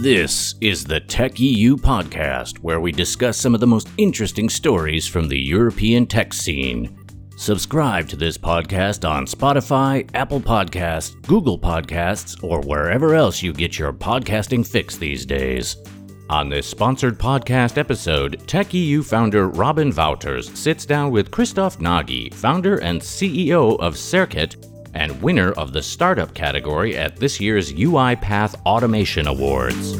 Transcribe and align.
This 0.00 0.54
is 0.60 0.84
the 0.84 1.00
Tech 1.00 1.40
EU 1.40 1.76
podcast, 1.76 2.60
where 2.60 2.78
we 2.78 2.92
discuss 2.92 3.36
some 3.36 3.52
of 3.52 3.58
the 3.58 3.66
most 3.66 3.88
interesting 3.96 4.48
stories 4.48 5.08
from 5.08 5.26
the 5.26 5.36
European 5.36 6.06
tech 6.06 6.32
scene. 6.32 6.96
Subscribe 7.36 8.08
to 8.10 8.14
this 8.16 8.38
podcast 8.38 9.08
on 9.08 9.26
Spotify, 9.26 10.08
Apple 10.14 10.40
Podcasts, 10.40 11.20
Google 11.26 11.58
Podcasts, 11.58 12.40
or 12.44 12.60
wherever 12.60 13.16
else 13.16 13.42
you 13.42 13.52
get 13.52 13.76
your 13.76 13.92
podcasting 13.92 14.64
fix 14.64 14.96
these 14.96 15.26
days. 15.26 15.78
On 16.30 16.48
this 16.48 16.68
sponsored 16.68 17.18
podcast 17.18 17.76
episode, 17.76 18.46
Tech 18.46 18.72
EU 18.72 19.02
founder 19.02 19.48
Robin 19.48 19.90
Wauters 19.90 20.56
sits 20.56 20.86
down 20.86 21.10
with 21.10 21.32
Christoph 21.32 21.80
Nagy, 21.80 22.30
founder 22.30 22.76
and 22.82 23.00
CEO 23.00 23.76
of 23.80 23.98
Circuit, 23.98 24.64
and 24.98 25.22
winner 25.22 25.52
of 25.52 25.72
the 25.72 25.80
startup 25.80 26.34
category 26.34 26.96
at 26.96 27.16
this 27.16 27.40
year's 27.40 27.72
UiPath 27.72 28.54
Automation 28.66 29.28
Awards. 29.28 29.94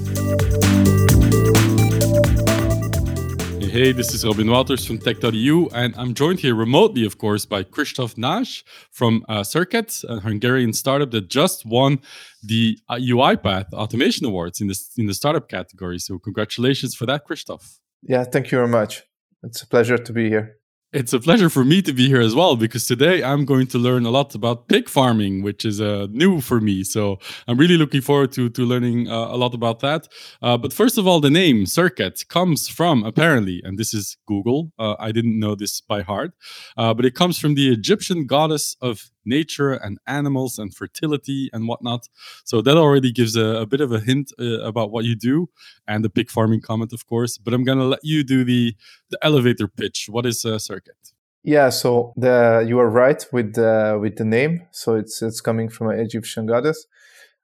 Hey, 3.70 3.92
this 3.92 4.12
is 4.12 4.24
Robin 4.24 4.48
Wauters 4.48 4.84
from 4.84 4.98
Tech.eu, 4.98 5.68
and 5.72 5.94
I'm 5.96 6.12
joined 6.12 6.40
here 6.40 6.54
remotely, 6.54 7.04
of 7.04 7.18
course, 7.18 7.46
by 7.46 7.62
Christoph 7.62 8.18
Nagy 8.18 8.64
from 8.90 9.24
uh, 9.28 9.44
Circuit, 9.44 10.02
a 10.08 10.18
Hungarian 10.18 10.72
startup 10.72 11.12
that 11.12 11.28
just 11.28 11.64
won 11.64 12.00
the 12.42 12.78
uh, 12.88 12.96
UiPath 12.96 13.72
Automation 13.72 14.26
Awards 14.26 14.60
in 14.60 14.66
the, 14.66 14.76
in 14.96 15.06
the 15.06 15.14
startup 15.14 15.48
category. 15.48 16.00
So, 16.00 16.18
congratulations 16.18 16.96
for 16.96 17.06
that, 17.06 17.24
Christoph. 17.24 17.78
Yeah, 18.02 18.24
thank 18.24 18.50
you 18.50 18.58
very 18.58 18.68
much. 18.68 19.04
It's 19.44 19.62
a 19.62 19.66
pleasure 19.68 19.98
to 19.98 20.12
be 20.12 20.28
here. 20.28 20.57
It's 20.90 21.12
a 21.12 21.20
pleasure 21.20 21.50
for 21.50 21.66
me 21.66 21.82
to 21.82 21.92
be 21.92 22.06
here 22.06 22.22
as 22.22 22.34
well 22.34 22.56
because 22.56 22.86
today 22.86 23.22
I'm 23.22 23.44
going 23.44 23.66
to 23.68 23.78
learn 23.78 24.06
a 24.06 24.10
lot 24.10 24.34
about 24.34 24.68
pig 24.68 24.88
farming, 24.88 25.42
which 25.42 25.66
is 25.66 25.82
uh, 25.82 26.06
new 26.10 26.40
for 26.40 26.62
me. 26.62 26.82
So 26.82 27.18
I'm 27.46 27.58
really 27.58 27.76
looking 27.76 28.00
forward 28.00 28.32
to 28.32 28.48
to 28.48 28.62
learning 28.64 29.06
uh, 29.06 29.28
a 29.28 29.36
lot 29.36 29.52
about 29.52 29.80
that. 29.80 30.08
Uh, 30.40 30.56
but 30.56 30.72
first 30.72 30.96
of 30.96 31.06
all, 31.06 31.20
the 31.20 31.28
name 31.28 31.66
Circuit 31.66 32.26
comes 32.28 32.68
from 32.68 33.04
apparently, 33.04 33.60
and 33.62 33.78
this 33.78 33.92
is 33.92 34.16
Google. 34.26 34.72
Uh, 34.78 34.94
I 34.98 35.12
didn't 35.12 35.38
know 35.38 35.54
this 35.54 35.82
by 35.82 36.00
heart, 36.00 36.32
uh, 36.78 36.94
but 36.94 37.04
it 37.04 37.14
comes 37.14 37.38
from 37.38 37.54
the 37.54 37.68
Egyptian 37.70 38.24
goddess 38.24 38.74
of 38.80 39.10
nature 39.24 39.72
and 39.72 39.98
animals 40.06 40.58
and 40.58 40.74
fertility 40.74 41.50
and 41.52 41.68
whatnot. 41.68 42.08
So 42.44 42.62
that 42.62 42.76
already 42.76 43.12
gives 43.12 43.36
a, 43.36 43.46
a 43.62 43.66
bit 43.66 43.80
of 43.80 43.92
a 43.92 44.00
hint 44.00 44.32
uh, 44.38 44.60
about 44.60 44.90
what 44.90 45.04
you 45.04 45.14
do 45.14 45.48
and 45.86 46.04
the 46.04 46.10
pig 46.10 46.30
farming 46.30 46.60
comment, 46.60 46.92
of 46.92 47.06
course. 47.06 47.38
But 47.38 47.54
I'm 47.54 47.64
gonna 47.64 47.84
let 47.84 48.00
you 48.02 48.24
do 48.24 48.44
the 48.44 48.74
the 49.10 49.18
elevator 49.22 49.68
pitch. 49.68 50.06
What 50.10 50.26
is 50.26 50.44
a 50.44 50.58
circuit? 50.58 50.96
Yeah, 51.42 51.70
so 51.70 52.12
the 52.16 52.64
you 52.68 52.78
are 52.78 52.90
right 52.90 53.24
with 53.32 53.54
the 53.54 53.98
with 54.00 54.16
the 54.16 54.24
name. 54.24 54.66
So 54.70 54.94
it's 54.94 55.22
it's 55.22 55.40
coming 55.40 55.68
from 55.68 55.88
an 55.88 55.98
Egyptian 56.00 56.46
goddess. 56.46 56.86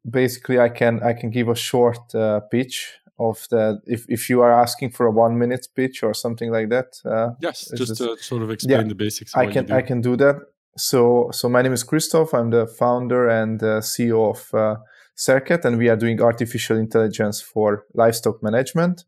Basically, 0.08 0.58
I 0.58 0.68
can 0.68 1.02
I 1.02 1.12
can 1.14 1.30
give 1.30 1.48
a 1.48 1.54
short 1.54 2.14
uh, 2.14 2.40
pitch 2.40 2.92
of 3.18 3.46
the 3.50 3.80
if, 3.86 4.04
if 4.08 4.28
you 4.28 4.42
are 4.42 4.52
asking 4.52 4.90
for 4.90 5.06
a 5.06 5.10
one 5.10 5.38
minute 5.38 5.68
pitch 5.74 6.02
or 6.02 6.14
something 6.14 6.50
like 6.50 6.68
that. 6.68 7.00
Uh, 7.04 7.30
yes, 7.40 7.70
just 7.76 7.96
to 7.96 8.16
sort 8.18 8.42
of 8.42 8.50
explain 8.50 8.82
yeah, 8.82 8.88
the 8.88 8.94
basics. 8.94 9.34
I 9.36 9.46
can 9.46 9.70
I 9.70 9.82
can 9.82 10.00
do 10.00 10.16
that. 10.16 10.36
So, 10.76 11.30
so 11.32 11.48
my 11.48 11.62
name 11.62 11.72
is 11.72 11.84
Christoph. 11.84 12.34
I'm 12.34 12.50
the 12.50 12.66
founder 12.66 13.28
and 13.28 13.62
uh, 13.62 13.80
CEO 13.80 14.30
of 14.30 14.52
uh, 14.52 14.80
Circuit, 15.14 15.64
and 15.64 15.78
we 15.78 15.88
are 15.88 15.96
doing 15.96 16.20
artificial 16.20 16.76
intelligence 16.76 17.40
for 17.40 17.84
livestock 17.94 18.42
management. 18.42 19.04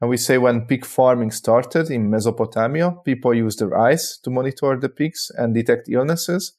And 0.00 0.10
we 0.10 0.16
say 0.16 0.38
when 0.38 0.66
pig 0.66 0.84
farming 0.84 1.30
started 1.30 1.90
in 1.90 2.10
Mesopotamia, 2.10 2.96
people 3.04 3.32
used 3.32 3.60
their 3.60 3.78
eyes 3.78 4.18
to 4.24 4.30
monitor 4.30 4.76
the 4.76 4.88
pigs 4.88 5.30
and 5.36 5.54
detect 5.54 5.88
illnesses. 5.88 6.54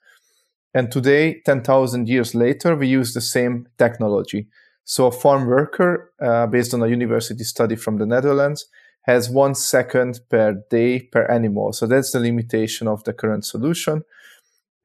And 0.73 0.89
today, 0.89 1.41
10,000 1.45 2.07
years 2.07 2.33
later, 2.33 2.77
we 2.77 2.87
use 2.87 3.13
the 3.13 3.21
same 3.21 3.67
technology. 3.77 4.47
So 4.85 5.07
a 5.07 5.11
farm 5.11 5.47
worker, 5.47 6.13
uh, 6.21 6.47
based 6.47 6.73
on 6.73 6.81
a 6.81 6.87
university 6.87 7.43
study 7.43 7.75
from 7.75 7.97
the 7.97 8.05
Netherlands, 8.05 8.65
has 9.01 9.29
one 9.29 9.55
second 9.55 10.21
per 10.29 10.63
day 10.69 11.01
per 11.01 11.25
animal. 11.25 11.73
So 11.73 11.87
that's 11.87 12.11
the 12.11 12.19
limitation 12.19 12.87
of 12.87 13.03
the 13.03 13.13
current 13.13 13.43
solution. 13.43 14.03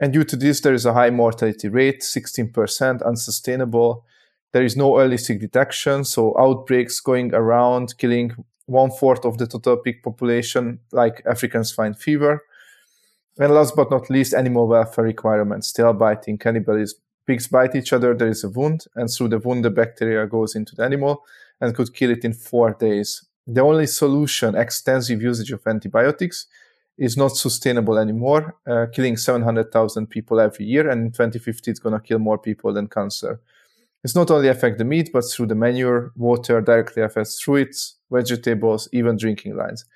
And 0.01 0.13
due 0.13 0.25
to 0.25 0.37
this, 0.37 0.61
there 0.61 0.75
is 0.75 0.87
a 0.87 0.93
high 0.93 1.11
mortality 1.11 1.69
rate, 1.69 2.01
16%, 2.01 3.03
unsustainable. 3.05 4.05
There 4.53 4.65
is 4.65 4.77
no 4.77 4.99
early 4.99 5.19
sick 5.19 5.41
detection, 5.41 6.05
so 6.05 6.37
outbreaks 6.39 7.01
going 7.01 7.35
around, 7.35 7.97
killing 7.99 8.33
one 8.67 8.91
fourth 8.91 9.25
of 9.25 9.39
the 9.39 9.47
total 9.47 9.77
pig 9.77 10.03
population, 10.03 10.81
like 10.93 11.23
African 11.27 11.65
swine 11.65 11.95
fever. 11.95 12.43
And 13.39 13.53
last 13.53 13.75
but 13.77 13.91
not 13.91 14.11
least, 14.11 14.35
animal 14.35 14.69
welfare 14.69 15.05
requirements, 15.05 15.73
tail 15.73 15.93
biting, 15.93 16.39
cannibalism. 16.39 16.99
Pigs 17.27 17.49
bite 17.49 17.75
each 17.75 17.93
other, 17.93 18.15
there 18.15 18.29
is 18.29 18.45
a 18.45 18.51
wound, 18.51 18.85
and 18.95 19.11
through 19.11 19.29
the 19.29 19.39
wound, 19.39 19.65
the 19.65 19.71
bacteria 19.71 20.27
goes 20.27 20.55
into 20.55 20.75
the 20.75 20.85
animal 20.85 21.25
and 21.61 21.75
could 21.75 21.95
kill 21.95 22.11
it 22.11 22.25
in 22.25 22.35
four 22.35 22.73
days. 22.75 23.25
The 23.47 23.63
only 23.63 23.87
solution, 23.87 24.55
extensive 24.55 25.23
usage 25.23 25.51
of 25.51 25.67
antibiotics, 25.67 26.47
is 26.97 27.17
not 27.17 27.37
sustainable 27.37 27.99
anymore, 27.99 28.57
uh, 28.67 28.87
killing 28.93 29.17
700,000 29.17 30.07
people 30.07 30.41
every 30.41 30.65
year, 30.65 30.89
and 30.89 31.07
in 31.07 31.13
2050 31.13 31.71
it's 31.71 31.81
going 31.81 31.95
to 31.95 32.01
kill 32.01 32.19
more 32.19 32.39
people 32.39 32.73
than 32.73 32.87
cancer. 32.87 33.41
It's 34.05 34.15
not 34.15 34.31
only 34.31 34.49
affect 34.49 34.79
the 34.79 34.85
meat, 34.85 35.11
but 35.13 35.25
through 35.25 35.47
the 35.47 35.55
manure, 35.55 36.13
water 36.15 36.61
directly 36.61 37.03
affects 37.03 37.41
fruits, 37.41 37.97
vegetables, 38.11 38.89
even 38.93 39.17
drinking 39.17 39.57
lines. 39.57 39.87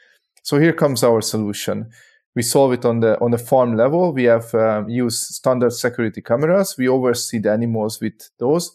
So 0.43 0.59
here 0.59 0.73
comes 0.73 1.05
our 1.05 1.21
solution. 1.21 1.91
We 2.35 2.43
solve 2.43 2.73
it 2.73 2.85
on 2.85 3.01
the 3.01 3.21
on 3.21 3.33
the 3.33 3.39
farm 3.39 3.77
level. 3.77 4.13
We 4.13 4.25
have 4.25 4.55
um, 4.55 4.89
used 4.89 5.35
standard 5.35 5.73
security 5.73 6.23
cameras. 6.23 6.77
We 6.79 6.89
oversee 6.89 7.39
the 7.39 7.53
animals 7.53 8.01
with 8.01 8.31
those. 8.39 8.75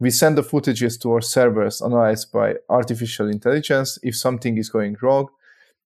We 0.00 0.10
send 0.10 0.36
the 0.36 0.42
footages 0.42 1.00
to 1.00 1.12
our 1.12 1.20
servers 1.22 1.80
analyzed 1.80 2.30
by 2.30 2.56
artificial 2.68 3.28
intelligence. 3.28 3.98
If 4.02 4.16
something 4.16 4.58
is 4.58 4.68
going 4.68 4.96
wrong, 5.00 5.28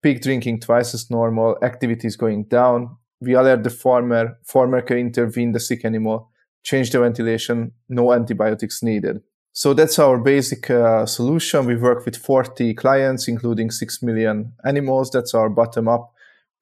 pig 0.03 0.21
drinking 0.23 0.61
twice 0.61 0.95
as 0.95 1.11
normal, 1.11 1.57
activity 1.63 2.07
is 2.07 2.17
going 2.17 2.45
down. 2.45 2.97
We 3.21 3.35
alert 3.35 3.65
the 3.65 3.71
farmer, 3.71 4.39
farmer 4.45 4.81
can 4.81 4.99
intervene 4.99 5.53
the 5.53 5.61
sick 5.61 5.85
animal, 5.85 6.31
change 6.63 6.91
the 6.91 7.01
ventilation, 7.01 7.73
no 7.89 8.13
antibiotics 8.13 8.83
needed. 8.83 9.21
So 9.53 9.75
that's 9.75 9.99
our 9.99 10.19
basic 10.19 10.71
uh, 10.71 11.05
solution. 11.05 11.67
We 11.67 11.75
work 11.75 12.05
with 12.05 12.17
40 12.17 12.75
clients, 12.75 13.27
including 13.27 13.73
6 13.73 14.03
million 14.03 14.53
animals. 14.65 15.11
That's 15.11 15.35
our 15.35 15.49
bottom 15.49 15.89
up 15.89 16.13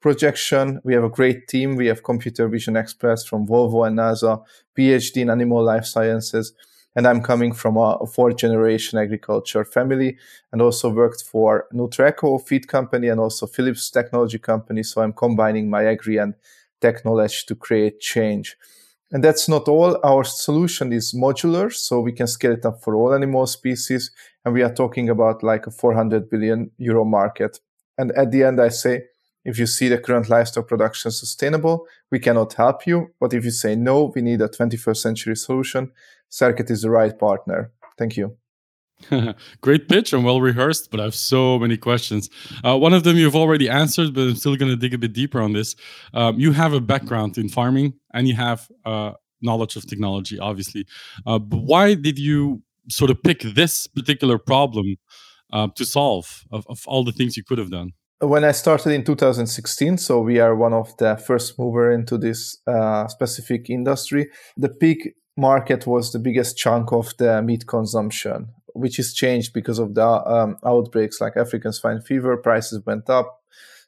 projection. 0.01 0.79
We 0.83 0.93
have 0.93 1.03
a 1.03 1.09
great 1.09 1.47
team. 1.47 1.75
We 1.75 1.87
have 1.87 2.03
computer 2.03 2.47
vision 2.47 2.75
experts 2.77 3.25
from 3.25 3.47
Volvo 3.47 3.85
and 3.85 3.97
NASA, 3.97 4.43
PhD 4.77 5.17
in 5.17 5.29
animal 5.29 5.63
life 5.63 5.85
sciences 5.85 6.53
and 6.97 7.07
I'm 7.07 7.21
coming 7.21 7.53
from 7.53 7.77
a 7.77 8.07
fourth 8.07 8.37
generation 8.37 8.97
agriculture 8.97 9.63
family 9.63 10.17
and 10.51 10.63
also 10.63 10.89
worked 10.89 11.21
for 11.23 11.67
Nutreco 11.71 12.43
feed 12.43 12.67
company 12.67 13.07
and 13.07 13.19
also 13.19 13.45
Philips 13.45 13.91
technology 13.91 14.39
company. 14.39 14.81
So 14.81 15.03
I'm 15.03 15.13
combining 15.13 15.69
my 15.69 15.85
agri 15.85 16.17
and 16.17 16.33
tech 16.81 17.05
knowledge 17.05 17.45
to 17.45 17.55
create 17.55 17.99
change. 17.99 18.57
And 19.11 19.23
that's 19.23 19.47
not 19.47 19.67
all. 19.67 19.99
Our 20.03 20.23
solution 20.23 20.91
is 20.91 21.13
modular, 21.13 21.71
so 21.71 21.99
we 21.99 22.13
can 22.13 22.25
scale 22.25 22.53
it 22.53 22.65
up 22.65 22.81
for 22.81 22.95
all 22.95 23.13
animal 23.13 23.45
species. 23.45 24.09
And 24.43 24.55
we 24.55 24.63
are 24.63 24.73
talking 24.73 25.07
about 25.07 25.43
like 25.43 25.67
a 25.67 25.71
400 25.71 26.31
billion 26.31 26.71
euro 26.79 27.05
market. 27.05 27.59
And 27.99 28.11
at 28.13 28.31
the 28.31 28.43
end, 28.43 28.59
I 28.59 28.69
say, 28.69 29.03
if 29.45 29.57
you 29.57 29.65
see 29.65 29.87
the 29.87 29.97
current 29.97 30.29
livestock 30.29 30.67
production 30.67 31.11
sustainable, 31.11 31.87
we 32.11 32.19
cannot 32.19 32.53
help 32.53 32.85
you. 32.85 33.11
But 33.19 33.33
if 33.33 33.45
you 33.45 33.51
say 33.51 33.75
no, 33.75 34.11
we 34.13 34.21
need 34.21 34.41
a 34.41 34.49
21st 34.49 34.97
century 34.97 35.35
solution, 35.37 35.91
Circuit 36.29 36.69
is 36.69 36.81
the 36.81 36.89
right 36.89 37.17
partner. 37.17 37.71
Thank 37.97 38.17
you. 38.17 38.37
Great 39.61 39.87
pitch 39.87 40.13
and 40.13 40.23
well 40.23 40.41
rehearsed, 40.41 40.89
but 40.89 40.99
I 40.99 41.03
have 41.03 41.15
so 41.15 41.59
many 41.59 41.77
questions. 41.77 42.29
Uh, 42.63 42.77
one 42.77 42.93
of 42.93 43.03
them 43.03 43.15
you've 43.15 43.35
already 43.35 43.69
answered, 43.69 44.13
but 44.13 44.21
I'm 44.21 44.35
still 44.35 44.55
going 44.55 44.71
to 44.71 44.75
dig 44.75 44.93
a 44.93 44.97
bit 44.97 45.13
deeper 45.13 45.39
on 45.39 45.53
this. 45.53 45.75
Um, 46.13 46.39
you 46.39 46.51
have 46.51 46.73
a 46.73 46.81
background 46.81 47.37
in 47.37 47.49
farming 47.49 47.93
and 48.13 48.27
you 48.27 48.35
have 48.35 48.67
uh, 48.85 49.11
knowledge 49.41 49.75
of 49.75 49.87
technology, 49.87 50.39
obviously. 50.39 50.85
Uh, 51.25 51.39
but 51.39 51.59
why 51.59 51.93
did 51.93 52.17
you 52.17 52.63
sort 52.89 53.11
of 53.11 53.21
pick 53.21 53.41
this 53.41 53.87
particular 53.87 54.37
problem 54.37 54.95
uh, 55.53 55.67
to 55.75 55.85
solve 55.85 56.43
of, 56.51 56.65
of 56.67 56.83
all 56.87 57.03
the 57.03 57.11
things 57.11 57.37
you 57.37 57.43
could 57.43 57.57
have 57.57 57.71
done? 57.71 57.91
When 58.19 58.43
I 58.43 58.51
started 58.51 58.93
in 58.93 59.03
2016, 59.03 59.99
so 59.99 60.21
we 60.21 60.39
are 60.39 60.55
one 60.55 60.73
of 60.73 60.97
the 60.97 61.17
first 61.17 61.59
mover 61.59 61.91
into 61.91 62.17
this 62.17 62.57
uh, 62.65 63.07
specific 63.07 63.69
industry. 63.69 64.31
The 64.57 64.69
pig 64.69 65.13
market 65.37 65.85
was 65.85 66.11
the 66.11 66.19
biggest 66.19 66.57
chunk 66.57 66.91
of 66.91 67.15
the 67.17 67.41
meat 67.41 67.67
consumption, 67.67 68.49
which 68.73 68.99
is 68.99 69.13
changed 69.13 69.53
because 69.53 69.79
of 69.79 69.93
the 69.93 70.05
um, 70.05 70.57
outbreaks 70.65 71.21
like 71.21 71.37
African 71.37 71.71
swine 71.71 72.01
fever. 72.01 72.35
Prices 72.37 72.83
went 72.85 73.09
up. 73.09 73.41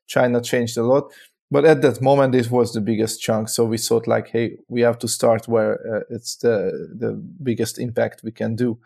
China 0.08 0.42
changed 0.42 0.78
a 0.78 0.84
lot. 0.84 1.12
But 1.52 1.66
at 1.66 1.82
that 1.82 2.00
moment, 2.00 2.32
this 2.32 2.52
was 2.52 2.74
the 2.74 2.82
biggest 2.82 3.22
chunk. 3.22 3.50
So 3.50 3.66
we 3.66 3.80
thought 3.80 4.08
like, 4.08 4.28
hey, 4.30 4.58
we 4.68 4.82
have 4.82 5.00
to 5.00 5.08
start 5.08 5.48
where 5.48 5.74
uh, 5.96 6.16
it's 6.16 6.36
the, 6.36 6.90
the 6.96 7.14
biggest 7.14 7.80
impact 7.80 8.22
we 8.24 8.32
can 8.32 8.56
do. 8.56 8.78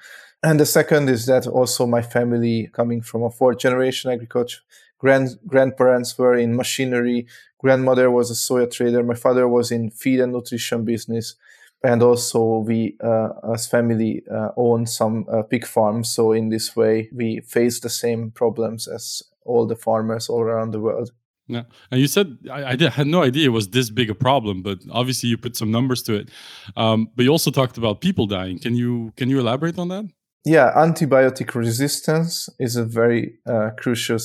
And 0.41 0.59
the 0.59 0.65
second 0.65 1.09
is 1.09 1.25
that 1.25 1.45
also 1.45 1.85
my 1.85 2.01
family 2.01 2.69
coming 2.71 3.01
from 3.01 3.23
a 3.23 3.29
fourth 3.29 3.57
generation 3.57 4.11
agriculture, 4.11 4.61
grand, 4.97 5.37
grandparents 5.45 6.17
were 6.17 6.35
in 6.35 6.55
machinery. 6.55 7.27
Grandmother 7.59 8.09
was 8.09 8.31
a 8.31 8.33
soya 8.33 8.71
trader. 8.71 9.03
My 9.03 9.15
father 9.15 9.47
was 9.47 9.69
in 9.71 9.89
feed 9.89 10.21
and 10.21 10.31
nutrition 10.31 10.85
business 10.85 11.35
and 11.83 12.01
also 12.01 12.59
we 12.59 12.95
uh, 13.03 13.29
as 13.53 13.67
family 13.67 14.23
uh, 14.31 14.49
own 14.55 14.85
some 14.85 15.25
uh, 15.31 15.43
pig 15.43 15.65
farms 15.65 16.13
so 16.13 16.31
in 16.31 16.49
this 16.49 16.75
way 16.75 17.09
we 17.13 17.41
face 17.41 17.79
the 17.79 17.89
same 17.89 18.31
problems 18.31 18.87
as 18.87 19.21
all 19.45 19.67
the 19.67 19.75
farmers 19.75 20.29
all 20.29 20.41
around 20.41 20.71
the 20.71 20.79
world 20.79 21.11
yeah, 21.47 21.63
and 21.91 21.99
you 21.99 22.07
said 22.07 22.37
I, 22.49 22.71
I 22.71 22.75
did, 22.75 22.93
had 22.93 23.07
no 23.07 23.21
idea 23.21 23.47
it 23.47 23.49
was 23.49 23.69
this 23.69 23.89
big 23.89 24.09
a 24.09 24.15
problem, 24.15 24.61
but 24.63 24.79
obviously 24.89 25.29
you 25.29 25.37
put 25.37 25.57
some 25.57 25.71
numbers 25.71 26.01
to 26.03 26.13
it. 26.15 26.29
Um, 26.77 27.09
but 27.15 27.23
you 27.23 27.31
also 27.31 27.51
talked 27.51 27.77
about 27.77 27.99
people 27.99 28.27
dying. 28.27 28.59
Can 28.59 28.75
you 28.75 29.11
can 29.17 29.29
you 29.29 29.39
elaborate 29.39 29.77
on 29.77 29.89
that? 29.89 30.05
Yeah, 30.45 30.71
antibiotic 30.75 31.53
resistance 31.53 32.49
is 32.59 32.77
a 32.77 32.85
very 32.85 33.39
uh, 33.45 33.71
crucial 33.77 34.19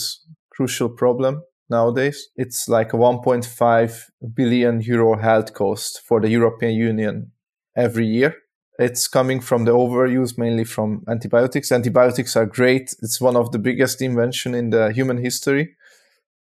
crucial 0.50 0.88
problem 0.88 1.42
nowadays. 1.68 2.28
It's 2.36 2.68
like 2.68 2.92
a 2.92 2.96
1.5 2.96 4.04
billion 4.34 4.80
euro 4.80 5.18
health 5.18 5.54
cost 5.54 6.00
for 6.06 6.20
the 6.20 6.30
European 6.30 6.74
Union 6.74 7.32
every 7.78 8.06
year. 8.06 8.34
It's 8.78 9.08
coming 9.08 9.40
from 9.40 9.64
the 9.64 9.72
overuse 9.72 10.38
mainly 10.38 10.64
from 10.64 11.04
antibiotics. 11.08 11.72
Antibiotics 11.72 12.36
are 12.36 12.46
great. 12.46 12.94
It's 13.02 13.20
one 13.20 13.36
of 13.36 13.50
the 13.52 13.58
biggest 13.58 14.02
invention 14.02 14.54
in 14.54 14.70
the 14.70 14.92
human 14.92 15.18
history 15.18 15.76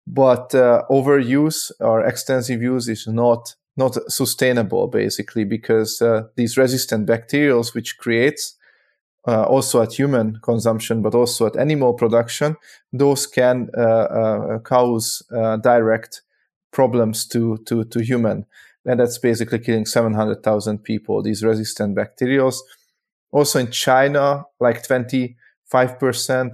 but 0.08 0.56
uh, 0.56 0.84
overuse 0.90 1.70
or 1.82 2.02
extensive 2.06 2.62
use 2.62 2.88
is 2.88 3.06
not 3.08 3.56
not 3.76 3.96
sustainable 4.12 4.88
basically 4.88 5.44
because 5.44 6.02
uh, 6.02 6.24
these 6.36 6.58
resistant 6.58 7.06
bacteria 7.06 7.56
which 7.76 7.98
creates 7.98 8.56
uh, 9.28 9.44
also 9.44 9.82
at 9.82 9.94
human 9.94 10.40
consumption 10.42 11.02
but 11.02 11.14
also 11.14 11.46
at 11.46 11.58
animal 11.58 11.94
production 11.94 12.56
those 12.94 13.28
can 13.28 13.70
uh, 13.78 13.82
uh, 13.82 14.60
cause 14.60 15.22
uh, 15.36 15.58
direct 15.58 16.22
problems 16.72 17.28
to 17.28 17.58
to 17.66 17.84
to 17.84 18.00
human 18.00 18.46
and 18.88 19.00
that's 19.00 19.20
basically 19.20 19.60
killing 19.60 19.86
700,000 19.86 20.80
people 20.80 21.22
these 21.22 21.44
resistant 21.44 21.96
bacteria 21.96 22.50
also 23.32 23.60
in 23.60 23.70
china 23.70 24.44
like 24.60 24.82
25% 24.82 25.36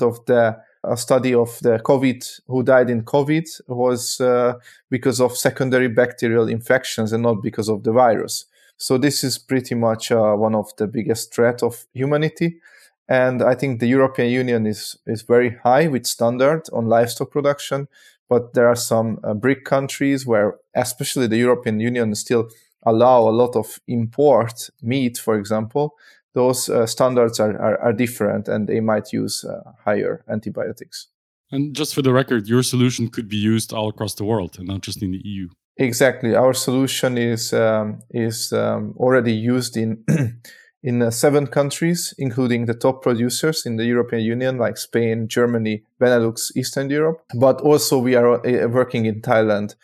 of 0.02 0.26
the 0.26 0.58
a 0.84 0.98
study 0.98 1.34
of 1.34 1.58
the 1.62 1.80
COVID 1.80 2.42
who 2.48 2.64
died 2.64 2.90
in 2.90 3.04
COVID 3.04 3.62
was 3.68 4.20
uh, 4.20 4.56
because 4.90 5.22
of 5.22 5.38
secondary 5.38 5.88
bacterial 5.88 6.50
infections 6.50 7.14
and 7.14 7.24
not 7.24 7.42
because 7.42 7.70
of 7.70 7.84
the 7.84 7.94
virus. 7.94 8.46
So 8.78 8.98
this 8.98 9.24
is 9.24 9.38
pretty 9.38 9.76
much 9.76 10.12
uh, 10.12 10.34
one 10.34 10.56
of 10.56 10.76
the 10.78 10.88
biggest 10.88 11.34
threat 11.34 11.64
of 11.64 11.86
humanity. 11.94 12.60
And 13.08 13.42
I 13.42 13.56
think 13.56 13.80
the 13.80 13.88
European 13.88 14.30
Union 14.30 14.66
is 14.66 14.98
is 15.06 15.22
very 15.22 15.58
high 15.64 15.88
with 15.88 16.06
standard 16.06 16.64
on 16.74 16.88
livestock 16.88 17.32
production, 17.32 17.88
but 18.34 18.56
there 18.56 18.68
are 18.68 18.76
some 18.76 19.20
uh, 19.24 19.36
BRIC 19.36 19.64
countries 19.64 20.26
where, 20.26 20.56
especially 20.76 21.28
the 21.28 21.38
European 21.38 21.80
Union, 21.80 22.16
still 22.16 22.50
allow 22.84 23.20
a 23.30 23.38
lot 23.42 23.56
of 23.56 23.80
import 23.88 24.72
meat, 24.82 25.20
for 25.20 25.36
example, 25.38 25.94
those 26.34 26.68
uh, 26.68 26.88
standards 26.88 27.40
are, 27.40 27.56
are, 27.68 27.78
are, 27.80 27.94
different 27.94 28.48
and 28.48 28.68
they 28.68 28.80
might 28.80 29.14
use 29.14 29.46
uh, 29.46 29.62
higher 29.86 30.24
antibiotics. 30.28 31.10
And 31.52 31.76
just 31.76 31.94
for 31.94 32.02
the 32.02 32.12
record, 32.12 32.48
your 32.48 32.64
solution 32.64 33.08
could 33.08 33.30
be 33.30 33.38
used 33.38 33.72
all 33.72 33.90
across 33.90 34.16
the 34.16 34.26
world 34.26 34.58
and 34.58 34.68
not 34.68 34.82
just 34.82 35.04
in 35.04 35.12
the 35.12 35.22
EU. 35.24 35.50
Exactly, 35.78 36.36
our 36.36 36.54
solution 36.54 37.18
is 37.18 37.54
um, 37.54 38.00
is 38.10 38.52
um, 38.52 38.96
already 38.98 39.34
used 39.34 39.78
in 39.78 40.04
in 40.84 41.02
uh, 41.02 41.10
seven 41.10 41.48
countries, 41.48 42.14
including 42.18 42.66
the 42.66 42.74
top 42.74 43.02
producers 43.02 43.66
in 43.66 43.78
the 43.78 43.86
European 43.86 44.22
Union, 44.22 44.58
like 44.58 44.78
Spain, 44.78 45.28
Germany, 45.28 45.84
Benelux, 46.00 46.52
Eastern 46.56 46.90
Europe. 46.90 47.22
But 47.36 47.62
also, 47.62 47.98
we 47.98 48.16
are 48.16 48.46
uh, 48.46 48.68
working 48.68 49.06
in 49.06 49.22
Thailand 49.22 49.76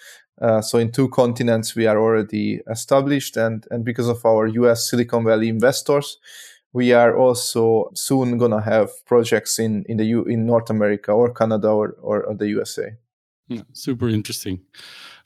uh, 0.41 0.61
so 0.61 0.77
in 0.77 0.91
two 0.91 1.09
continents 1.09 1.75
we 1.75 1.85
are 1.85 1.99
already 1.99 2.61
established, 2.69 3.35
and 3.37 3.65
and 3.71 3.83
because 3.83 4.07
of 4.07 4.25
our 4.25 4.47
U.S. 4.47 4.89
Silicon 4.89 5.25
Valley 5.25 5.49
investors, 5.49 6.17
we 6.71 6.93
are 6.93 7.17
also 7.17 7.89
soon 7.93 8.37
gonna 8.37 8.61
have 8.61 8.89
projects 9.05 9.59
in 9.59 9.83
in 9.89 9.97
the 9.97 10.05
U 10.05 10.23
in 10.23 10.45
North 10.45 10.69
America 10.69 11.11
or 11.11 11.33
Canada 11.33 11.69
or 11.69 11.95
or, 12.01 12.23
or 12.23 12.35
the 12.35 12.47
USA. 12.47 12.95
Yeah, 13.47 13.63
super 13.73 14.07
interesting. 14.07 14.61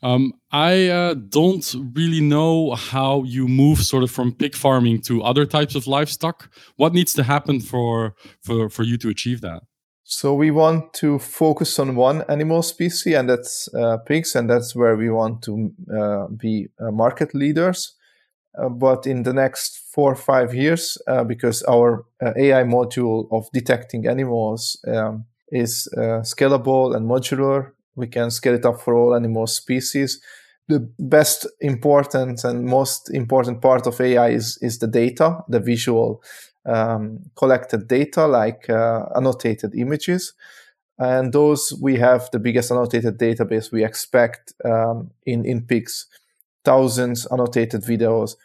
Um, 0.04 0.34
I 0.52 0.90
uh, 0.90 1.14
don't 1.14 1.76
really 1.96 2.20
know 2.20 2.76
how 2.76 3.24
you 3.24 3.48
move 3.48 3.80
sort 3.80 4.04
of 4.04 4.12
from 4.12 4.34
pig 4.34 4.54
farming 4.54 5.02
to 5.04 5.24
other 5.24 5.46
types 5.46 5.76
of 5.76 5.88
livestock. 5.88 6.50
What 6.76 6.94
needs 6.94 7.14
to 7.14 7.24
happen 7.24 7.62
for 7.62 8.14
for 8.42 8.70
for 8.70 8.84
you 8.84 8.98
to 8.98 9.10
achieve 9.10 9.40
that? 9.42 9.64
So 10.04 10.34
we 10.34 10.52
want 10.52 10.94
to 10.96 11.18
focus 11.20 11.80
on 11.80 11.96
one 11.96 12.24
animal 12.28 12.62
species, 12.62 13.16
and 13.16 13.30
that's 13.30 13.74
uh, 13.74 13.98
pigs, 14.06 14.36
and 14.36 14.50
that's 14.50 14.76
where 14.76 14.98
we 14.98 15.10
want 15.10 15.42
to 15.44 15.72
uh, 15.98 16.28
be 16.28 16.68
uh, 16.80 16.92
market 16.92 17.34
leaders. 17.34 17.96
Uh, 18.56 18.70
but 18.70 19.08
in 19.08 19.24
the 19.24 19.34
next 19.34 19.80
four 19.94 20.12
or 20.12 20.16
five 20.16 20.54
years, 20.54 20.98
uh, 21.08 21.24
because 21.24 21.64
our 21.64 22.06
AI 22.22 22.64
module 22.64 23.28
of 23.32 23.50
detecting 23.54 24.06
animals 24.06 24.78
um, 24.86 25.26
is 25.48 25.88
scalable 26.24 26.96
and 26.96 27.08
modular, 27.08 27.72
we 27.96 28.08
can 28.08 28.32
scale 28.32 28.56
it 28.56 28.66
up 28.66 28.82
for 28.82 28.96
all 28.96 29.16
animal 29.16 29.48
species. 29.48 30.22
The 30.68 30.80
best 30.98 31.46
important 31.60 32.44
and 32.44 32.66
most 32.66 33.10
important 33.14 33.62
part 33.62 33.86
of 33.86 34.00
AI 34.00 34.30
is, 34.30 34.58
is 34.62 34.80
the 34.80 34.88
data, 34.88 35.44
the 35.48 35.60
visual 35.60 36.24
um, 36.66 37.20
collected 37.36 37.88
data 37.88 38.26
like 38.26 38.70
uh, 38.70 39.06
annotated 39.16 39.76
images. 39.76 40.34
And 40.98 41.34
those 41.34 41.74
we 41.82 41.98
have 41.98 42.30
the 42.32 42.40
biggest 42.40 42.72
annotated 42.72 43.18
database 43.18 43.72
we 43.72 43.84
expect 43.84 44.54
um, 44.64 45.12
in, 45.26 45.44
in 45.46 45.62
pigs, 45.62 46.08
thousands 46.64 47.26
annotated 47.26 47.82
videos, 47.82 48.36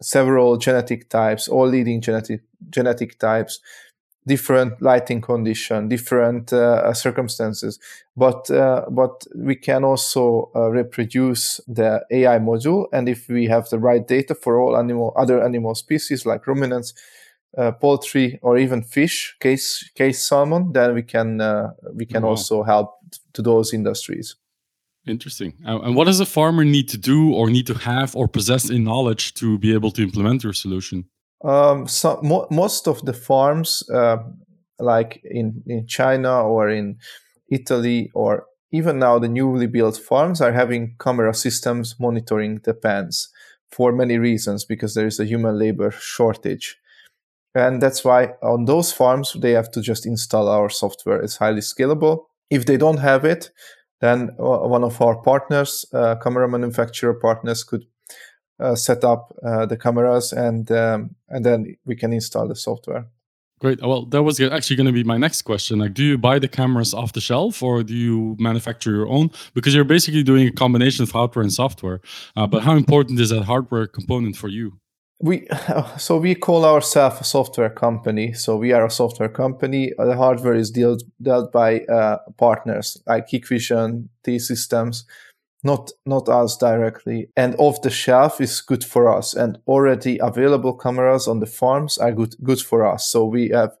several 0.00 0.56
genetic 0.56 1.08
types, 1.08 1.48
all 1.48 1.66
leading 1.66 2.00
genetic, 2.00 2.42
genetic 2.70 3.18
types, 3.18 3.60
different 4.26 4.82
lighting 4.82 5.20
condition, 5.20 5.88
different 5.88 6.52
uh, 6.52 6.92
circumstances. 6.92 7.78
But 8.16 8.50
uh, 8.50 8.86
but 8.90 9.26
we 9.34 9.56
can 9.56 9.84
also 9.84 10.50
uh, 10.54 10.70
reproduce 10.70 11.60
the 11.68 12.04
AI 12.10 12.38
module, 12.38 12.86
and 12.92 13.08
if 13.08 13.28
we 13.28 13.46
have 13.46 13.68
the 13.68 13.78
right 13.78 14.06
data 14.06 14.34
for 14.34 14.60
all 14.60 14.76
animal 14.76 15.12
other 15.16 15.42
animal 15.42 15.74
species 15.74 16.26
like 16.26 16.46
ruminants, 16.46 16.94
uh, 17.56 17.72
poultry 17.72 18.38
or 18.42 18.58
even 18.58 18.82
fish, 18.82 19.36
case 19.40 19.88
case 19.94 20.26
salmon, 20.26 20.72
then 20.72 20.94
we 20.94 21.02
can 21.02 21.40
uh, 21.40 21.70
we 21.94 22.06
can 22.06 22.22
wow. 22.22 22.30
also 22.30 22.62
help 22.62 22.98
to 23.32 23.42
those 23.42 23.72
industries. 23.72 24.36
Interesting. 25.06 25.54
Uh, 25.64 25.78
and 25.82 25.94
what 25.94 26.06
does 26.06 26.18
a 26.18 26.26
farmer 26.26 26.64
need 26.64 26.88
to 26.88 26.98
do, 26.98 27.32
or 27.32 27.48
need 27.48 27.66
to 27.66 27.74
have, 27.74 28.16
or 28.16 28.26
possess 28.26 28.70
in 28.70 28.82
knowledge 28.82 29.34
to 29.34 29.56
be 29.58 29.72
able 29.72 29.92
to 29.92 30.02
implement 30.02 30.42
your 30.42 30.52
solution? 30.52 31.04
Um, 31.46 31.86
so 31.86 32.20
mo- 32.22 32.48
most 32.50 32.88
of 32.88 33.04
the 33.04 33.12
farms, 33.12 33.88
uh, 33.90 34.18
like 34.78 35.20
in 35.24 35.62
in 35.66 35.86
China 35.86 36.42
or 36.42 36.68
in 36.68 36.98
Italy, 37.50 38.10
or 38.14 38.46
even 38.72 38.98
now 38.98 39.18
the 39.18 39.28
newly 39.28 39.66
built 39.66 39.96
farms, 39.96 40.40
are 40.40 40.52
having 40.52 40.96
camera 40.98 41.34
systems 41.34 41.96
monitoring 42.00 42.60
the 42.64 42.74
pens 42.74 43.28
for 43.70 43.92
many 43.92 44.18
reasons 44.18 44.64
because 44.64 44.94
there 44.94 45.06
is 45.06 45.20
a 45.20 45.24
human 45.24 45.58
labor 45.58 45.90
shortage 45.90 46.78
and 47.56 47.80
that's 47.80 48.04
why 48.04 48.34
on 48.42 48.66
those 48.66 48.92
farms, 48.92 49.32
they 49.32 49.52
have 49.52 49.70
to 49.70 49.80
just 49.80 50.04
install 50.04 50.46
our 50.46 50.68
software. 50.68 51.22
It's 51.22 51.38
highly 51.38 51.62
scalable. 51.62 52.24
If 52.50 52.66
they 52.66 52.76
don't 52.76 52.98
have 52.98 53.24
it, 53.24 53.50
then 54.02 54.28
one 54.36 54.84
of 54.84 55.00
our 55.00 55.16
partners, 55.22 55.86
uh, 55.94 56.16
camera 56.16 56.46
manufacturer 56.50 57.14
partners, 57.14 57.64
could 57.64 57.84
set 58.74 59.04
up 59.04 59.34
uh, 59.44 59.66
the 59.66 59.76
cameras 59.76 60.32
and 60.32 60.70
um, 60.70 61.14
and 61.28 61.44
then 61.44 61.76
we 61.84 61.96
can 61.96 62.12
install 62.12 62.48
the 62.48 62.56
software. 62.56 63.06
Great. 63.58 63.80
Well, 63.80 64.04
that 64.06 64.22
was 64.22 64.38
actually 64.38 64.76
going 64.76 64.86
to 64.86 64.92
be 64.92 65.02
my 65.02 65.16
next 65.16 65.42
question. 65.42 65.78
Like, 65.78 65.94
do 65.94 66.04
you 66.04 66.18
buy 66.18 66.38
the 66.38 66.48
cameras 66.48 66.92
off 66.92 67.14
the 67.14 67.22
shelf 67.22 67.62
or 67.62 67.82
do 67.82 67.94
you 67.94 68.36
manufacture 68.38 68.90
your 68.90 69.08
own? 69.08 69.30
Because 69.54 69.74
you're 69.74 69.84
basically 69.84 70.22
doing 70.22 70.46
a 70.46 70.52
combination 70.52 71.04
of 71.04 71.10
hardware 71.10 71.42
and 71.42 71.52
software. 71.52 72.02
Uh, 72.36 72.46
but 72.46 72.64
how 72.64 72.76
important 72.76 73.18
is 73.18 73.30
that 73.30 73.44
hardware 73.44 73.86
component 73.86 74.36
for 74.36 74.48
you? 74.48 74.78
we 75.20 75.46
so 75.98 76.18
we 76.18 76.34
call 76.34 76.64
ourselves 76.64 77.20
a 77.20 77.24
software 77.24 77.70
company 77.70 78.32
so 78.32 78.56
we 78.56 78.72
are 78.72 78.84
a 78.84 78.90
software 78.90 79.28
company 79.28 79.92
the 79.98 80.16
hardware 80.16 80.54
is 80.54 80.70
dealt 80.70 81.02
dealt 81.22 81.50
by 81.52 81.80
uh, 81.80 82.18
partners 82.36 83.02
like 83.06 83.28
Hikvision, 83.28 84.08
T 84.24 84.38
Systems, 84.38 85.06
not 85.66 85.90
not 86.06 86.28
us 86.28 86.56
directly. 86.56 87.28
And 87.36 87.54
off 87.58 87.82
the 87.82 87.90
shelf 87.90 88.40
is 88.40 88.60
good 88.60 88.84
for 88.84 89.04
us, 89.18 89.34
and 89.34 89.58
already 89.66 90.18
available 90.18 90.74
cameras 90.74 91.28
on 91.28 91.40
the 91.40 91.52
farms 91.60 91.98
are 91.98 92.12
good 92.12 92.34
good 92.42 92.60
for 92.60 92.86
us. 92.86 93.10
So 93.10 93.26
we 93.26 93.50
have 93.50 93.76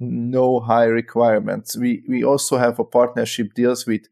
no 0.00 0.60
high 0.60 0.88
requirements. 1.02 1.76
We 1.76 2.02
we 2.08 2.24
also 2.24 2.58
have 2.58 2.78
a 2.78 2.84
partnership 2.84 3.54
deals 3.54 3.86
with 3.86 4.02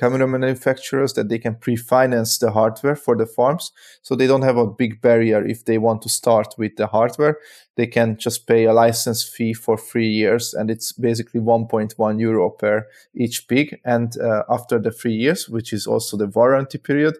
camera 0.00 0.26
manufacturers 0.26 1.12
that 1.12 1.28
they 1.28 1.38
can 1.38 1.54
pre-finance 1.54 2.38
the 2.38 2.50
hardware 2.50 2.96
for 2.96 3.14
the 3.14 3.26
farms. 3.26 3.70
So 4.00 4.16
they 4.16 4.26
don't 4.26 4.42
have 4.42 4.56
a 4.56 4.66
big 4.66 5.02
barrier. 5.02 5.46
If 5.46 5.66
they 5.66 5.76
want 5.76 6.00
to 6.02 6.08
start 6.08 6.54
with 6.56 6.76
the 6.76 6.86
hardware 6.86 7.36
they 7.76 7.86
can 7.86 8.16
just 8.16 8.46
pay 8.46 8.64
a 8.64 8.72
license 8.72 9.22
fee 9.22 9.54
for 9.54 9.76
three 9.76 10.08
years 10.08 10.54
and 10.54 10.70
it's 10.70 10.92
basically 10.92 11.40
1.1 11.40 12.20
euro 12.20 12.50
per 12.50 12.86
each 13.14 13.48
pig. 13.48 13.80
And 13.84 14.18
uh, 14.18 14.42
after 14.48 14.78
the 14.78 14.90
three 14.90 15.14
years 15.14 15.48
which 15.48 15.72
is 15.72 15.86
also 15.86 16.16
the 16.16 16.26
warranty 16.26 16.78
period 16.78 17.16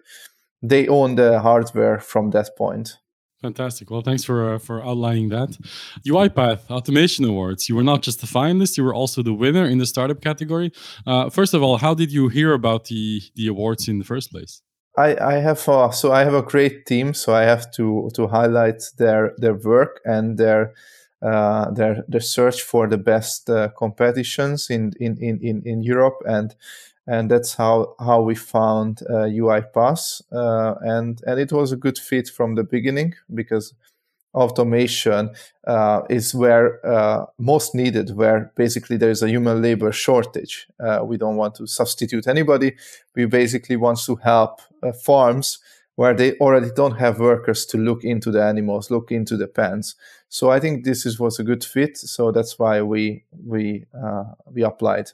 they 0.61 0.87
own 0.87 1.15
the 1.15 1.39
hardware 1.39 1.99
from 1.99 2.31
that 2.31 2.55
point 2.55 2.97
Fantastic. 3.41 3.89
Well, 3.89 4.01
thanks 4.01 4.23
for 4.23 4.53
uh, 4.53 4.59
for 4.59 4.85
outlining 4.85 5.29
that. 5.29 5.49
UiPath 6.05 6.69
Automation 6.69 7.25
Awards. 7.25 7.67
You 7.67 7.75
were 7.75 7.83
not 7.83 8.03
just 8.03 8.21
the 8.21 8.27
finalist; 8.27 8.77
you 8.77 8.83
were 8.83 8.93
also 8.93 9.23
the 9.23 9.33
winner 9.33 9.65
in 9.65 9.79
the 9.79 9.87
startup 9.87 10.21
category. 10.21 10.71
Uh, 11.07 11.29
first 11.29 11.55
of 11.55 11.63
all, 11.63 11.77
how 11.77 11.95
did 11.95 12.11
you 12.11 12.27
hear 12.27 12.53
about 12.53 12.85
the 12.85 13.21
the 13.35 13.47
awards 13.47 13.87
in 13.87 13.97
the 13.97 14.05
first 14.05 14.31
place? 14.31 14.61
I, 14.97 15.15
I 15.15 15.33
have 15.35 15.67
uh, 15.67 15.89
so 15.89 16.11
I 16.11 16.23
have 16.23 16.35
a 16.35 16.43
great 16.43 16.85
team, 16.85 17.13
so 17.15 17.33
I 17.33 17.43
have 17.43 17.71
to 17.71 18.11
to 18.13 18.27
highlight 18.27 18.83
their 18.99 19.33
their 19.37 19.55
work 19.55 20.01
and 20.05 20.37
their 20.37 20.73
uh, 21.21 21.69
their 21.71 22.03
search 22.19 22.61
for 22.61 22.87
the 22.87 22.97
best 22.97 23.49
uh, 23.49 23.69
competitions 23.77 24.69
in, 24.69 24.93
in 24.99 25.17
in 25.17 25.61
in 25.65 25.83
Europe 25.83 26.17
and 26.25 26.55
and 27.07 27.29
that's 27.29 27.55
how 27.55 27.95
how 27.99 28.21
we 28.21 28.35
found 28.35 29.01
uh, 29.09 29.25
UiPath, 29.27 30.21
uh, 30.31 30.75
and 30.81 31.21
and 31.25 31.39
it 31.39 31.51
was 31.51 31.71
a 31.71 31.75
good 31.75 31.97
fit 31.97 32.29
from 32.29 32.55
the 32.55 32.63
beginning 32.63 33.15
because 33.33 33.73
automation 34.33 35.31
uh, 35.67 36.01
is 36.09 36.33
where 36.33 36.85
uh, 36.85 37.25
most 37.37 37.75
needed, 37.75 38.15
where 38.15 38.51
basically 38.55 38.97
there 38.97 39.09
is 39.09 39.21
a 39.21 39.29
human 39.29 39.61
labor 39.61 39.91
shortage. 39.91 40.67
We 41.03 41.17
don't 41.17 41.35
want 41.35 41.55
to 41.55 41.67
substitute 41.67 42.27
anybody. 42.27 42.75
We 43.15 43.25
basically 43.25 43.75
want 43.75 43.99
to 44.05 44.15
help 44.15 44.61
farms 45.03 45.59
where 45.95 46.13
they 46.13 46.33
already 46.37 46.69
don't 46.75 46.97
have 46.97 47.19
workers 47.19 47.65
to 47.67 47.77
look 47.77 48.03
into 48.03 48.31
the 48.31 48.43
animals, 48.43 48.89
look 48.89 49.11
into 49.11 49.37
the 49.37 49.47
pens. 49.47 49.95
So 50.29 50.49
I 50.49 50.59
think 50.59 50.85
this 50.85 51.05
is, 51.05 51.19
was 51.19 51.39
a 51.39 51.43
good 51.43 51.63
fit. 51.63 51.97
So 51.97 52.31
that's 52.31 52.57
why 52.57 52.81
we 52.81 53.25
we 53.45 53.85
we 54.53 54.63
applied. 54.63 55.11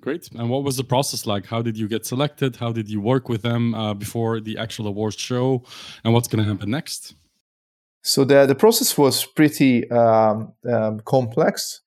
Great. 0.00 0.30
And 0.32 0.48
what 0.48 0.64
was 0.64 0.76
the 0.76 0.84
process 0.84 1.26
like? 1.26 1.46
How 1.46 1.60
did 1.60 1.76
you 1.76 1.86
get 1.86 2.06
selected? 2.06 2.56
How 2.56 2.72
did 2.72 2.88
you 2.88 3.00
work 3.00 3.28
with 3.28 3.42
them 3.42 3.74
uh, 3.74 3.92
before 3.92 4.40
the 4.40 4.56
actual 4.56 4.86
awards 4.86 5.16
show? 5.18 5.62
And 6.04 6.14
what's 6.14 6.26
going 6.26 6.42
to 6.42 6.50
happen 6.50 6.70
next? 6.70 7.14
So 8.02 8.24
the 8.24 8.46
the 8.46 8.54
process 8.54 8.96
was 8.96 9.26
pretty 9.26 9.90
um, 9.90 10.54
um, 10.66 11.00
complex, 11.00 11.82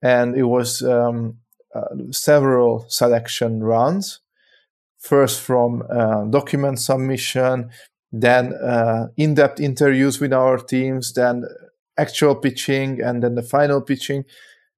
and 0.00 0.34
it 0.34 0.44
was 0.44 0.82
um, 0.82 1.38
uh, 1.74 2.10
several 2.10 2.86
selection 2.88 3.62
rounds. 3.62 4.20
First, 4.98 5.40
from 5.40 5.84
uh, 5.90 6.24
document 6.24 6.80
submission, 6.80 7.70
then 8.10 8.52
uh, 8.54 9.08
in-depth 9.16 9.60
interviews 9.60 10.20
with 10.20 10.32
our 10.32 10.58
teams, 10.58 11.12
then 11.12 11.44
actual 11.96 12.34
pitching, 12.34 13.00
and 13.00 13.22
then 13.22 13.34
the 13.34 13.42
final 13.42 13.80
pitching. 13.80 14.24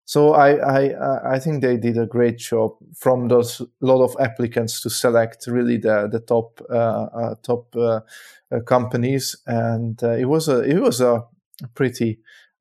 So 0.04 0.34
I, 0.34 0.56
I 0.56 1.34
I 1.34 1.38
think 1.38 1.62
they 1.62 1.76
did 1.76 1.96
a 1.96 2.04
great 2.04 2.38
job 2.38 2.72
from 2.96 3.28
those 3.28 3.62
lot 3.80 4.02
of 4.02 4.16
applicants 4.18 4.82
to 4.82 4.90
select 4.90 5.46
really 5.46 5.76
the 5.76 6.08
the 6.10 6.18
top 6.18 6.60
uh, 6.68 7.06
uh, 7.14 7.34
top 7.44 7.76
uh, 7.76 8.00
uh 8.50 8.60
companies, 8.66 9.36
and 9.46 10.02
it 10.02 10.28
was 10.28 10.48
a 10.48 10.62
it 10.62 10.80
was 10.80 11.00
a 11.00 11.22
pretty 11.74 12.18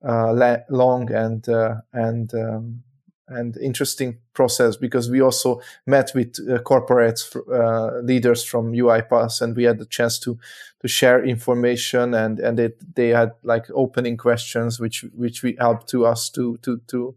uh, 0.07 0.59
long 0.69 1.11
and 1.11 1.47
and 1.91 2.33
um, 2.35 2.83
and 3.29 3.57
interesting 3.57 4.17
process 4.33 4.75
because 4.75 5.09
we 5.09 5.21
also 5.21 5.62
met 5.86 6.12
with 6.15 6.38
uh, 6.50 6.59
corporate 6.59 7.21
uh, 7.51 8.00
leaders 8.00 8.43
from 8.43 8.74
UiPath 8.74 9.41
and 9.41 9.55
we 9.55 9.63
had 9.63 9.79
the 9.79 9.86
chance 9.86 10.19
to 10.19 10.38
to 10.81 10.88
share 10.88 11.24
information 11.24 12.13
and 12.13 12.39
and 12.39 12.57
they, 12.57 12.71
they 12.95 13.09
had 13.09 13.31
like 13.43 13.67
opening 13.74 14.17
questions 14.17 14.79
which 14.79 15.05
which 15.15 15.43
we 15.43 15.55
helped 15.59 15.88
to 15.89 16.05
us 16.05 16.29
to 16.29 16.57
to 16.62 16.79
to 16.88 17.15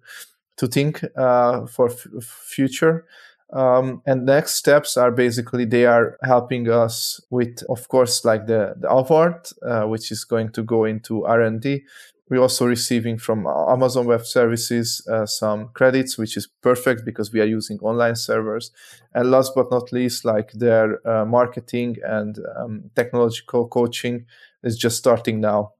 to 0.57 0.67
think 0.67 1.05
uh, 1.17 1.67
for 1.67 1.91
future. 1.91 3.05
Um, 3.53 4.01
and 4.07 4.25
next 4.25 4.55
steps 4.55 4.97
are 4.97 5.11
basically 5.11 5.67
they 5.67 5.85
are 5.85 6.17
helping 6.23 6.71
us 6.71 7.21
with 7.29 7.63
of 7.69 7.87
course 7.89 8.25
like 8.25 8.47
the, 8.47 8.75
the 8.79 8.89
award 8.89 9.47
uh, 9.63 9.85
which 9.85 10.11
is 10.11 10.25
going 10.25 10.53
to 10.53 10.63
go 10.63 10.87
into 10.87 11.27
r&d 11.27 11.85
we're 12.29 12.41
also 12.41 12.67
receiving 12.67 13.19
from 13.19 13.47
Amazon 13.47 14.07
Web 14.07 14.25
Services 14.25 15.07
uh, 15.11 15.27
some 15.27 15.69
credits, 15.75 16.17
which 16.17 16.37
is 16.37 16.47
perfect 16.63 17.05
because 17.05 17.33
we 17.33 17.41
are 17.41 17.47
using 17.47 17.79
online 17.81 18.17
servers. 18.17 18.71
And 19.15 19.31
last 19.31 19.53
but 19.55 19.71
not 19.71 19.93
least, 19.93 20.25
like 20.25 20.53
their 20.53 21.07
uh, 21.07 21.25
marketing 21.25 21.97
and 22.05 22.39
um, 22.57 22.91
technological 22.97 23.69
coaching 23.69 24.27
is 24.63 24.79
just 24.79 24.97
starting 24.97 25.41
now. 25.41 25.73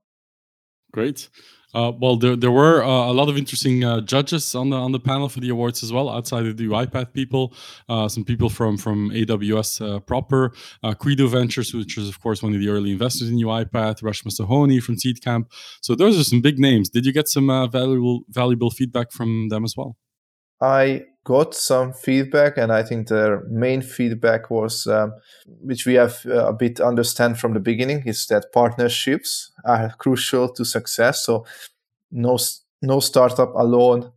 Great. 0.93 1.29
Uh, 1.75 1.93
well, 1.99 2.17
there, 2.17 2.37
there 2.37 2.51
were 2.51 2.83
uh, 2.83 2.87
a 2.87 3.13
lot 3.13 3.29
of 3.29 3.39
interesting 3.39 3.83
uh, 3.83 4.01
judges 4.01 4.55
on 4.55 4.71
the 4.71 4.77
on 4.77 4.93
the 4.93 5.01
panel 5.01 5.29
for 5.29 5.41
the 5.41 5.49
awards 5.49 5.83
as 5.83 5.93
well. 5.93 6.09
Outside 6.11 6.47
of 6.47 6.57
the 6.57 6.69
UiPath 6.69 7.13
people, 7.13 7.55
uh, 7.89 8.09
some 8.09 8.25
people 8.25 8.51
from 8.51 8.77
from 8.77 9.11
AWS 9.11 9.81
uh, 9.81 10.01
proper, 10.01 10.53
uh, 10.83 10.95
Credo 10.95 11.27
Ventures, 11.29 11.73
which 11.73 11.97
is 11.97 12.09
of 12.09 12.21
course 12.21 12.43
one 12.43 12.55
of 12.55 12.61
the 12.61 12.69
early 12.69 12.93
investors 12.93 13.31
in 13.31 13.37
UiPath, 13.37 14.03
Reshma 14.03 14.29
Sohoni 14.39 14.83
from 14.83 14.97
Seedcamp. 14.97 15.47
So 15.81 15.95
those 15.95 16.19
are 16.19 16.25
some 16.25 16.43
big 16.43 16.59
names. 16.59 16.91
Did 16.91 17.07
you 17.07 17.13
get 17.13 17.29
some 17.29 17.47
valuable 17.71 18.23
valuable 18.29 18.71
feedback 18.71 19.11
from 19.11 19.49
them 19.49 19.65
as 19.65 19.75
well? 19.77 19.97
I 20.61 21.05
got 21.25 21.55
some 21.55 21.93
feedback, 21.93 22.59
and 22.59 22.73
I 22.73 22.83
think 22.83 23.09
the 23.09 23.43
main 23.49 23.83
feedback 23.83 24.51
was, 24.51 24.87
um, 24.87 25.15
which 25.47 25.87
we 25.87 25.95
have 25.95 26.25
uh, 26.27 26.49
a 26.49 26.53
bit 26.53 26.81
understand 26.81 27.39
from 27.39 27.55
the 27.55 27.61
beginning, 27.61 28.03
is 28.07 28.27
that 28.27 28.53
partnerships 28.53 29.53
are 29.65 29.95
crucial 29.99 30.49
to 30.49 30.65
success. 30.65 31.25
So 31.25 31.45
no 32.11 32.39
no 32.81 33.01
startup 33.01 33.55
alone 33.55 34.13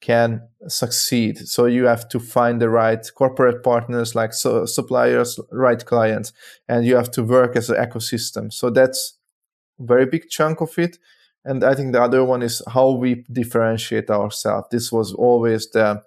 can 0.00 0.42
succeed. 0.68 1.38
So 1.48 1.66
you 1.66 1.86
have 1.86 2.08
to 2.08 2.20
find 2.20 2.60
the 2.60 2.68
right 2.68 3.04
corporate 3.14 3.62
partners, 3.62 4.14
like 4.14 4.32
so 4.32 4.66
suppliers, 4.66 5.40
right 5.50 5.84
clients, 5.84 6.32
and 6.68 6.84
you 6.84 6.96
have 6.96 7.10
to 7.12 7.22
work 7.22 7.56
as 7.56 7.70
an 7.70 7.76
ecosystem. 7.76 8.52
So 8.52 8.70
that's 8.70 9.16
a 9.80 9.84
very 9.84 10.06
big 10.06 10.28
chunk 10.28 10.60
of 10.60 10.78
it. 10.78 10.98
And 11.48 11.64
I 11.64 11.74
think 11.74 11.92
the 11.92 12.02
other 12.02 12.22
one 12.24 12.42
is 12.42 12.60
how 12.68 12.90
we 12.90 13.24
differentiate 13.32 14.10
ourselves. 14.10 14.68
This 14.70 14.92
was 14.92 15.14
always 15.14 15.70
the 15.70 16.02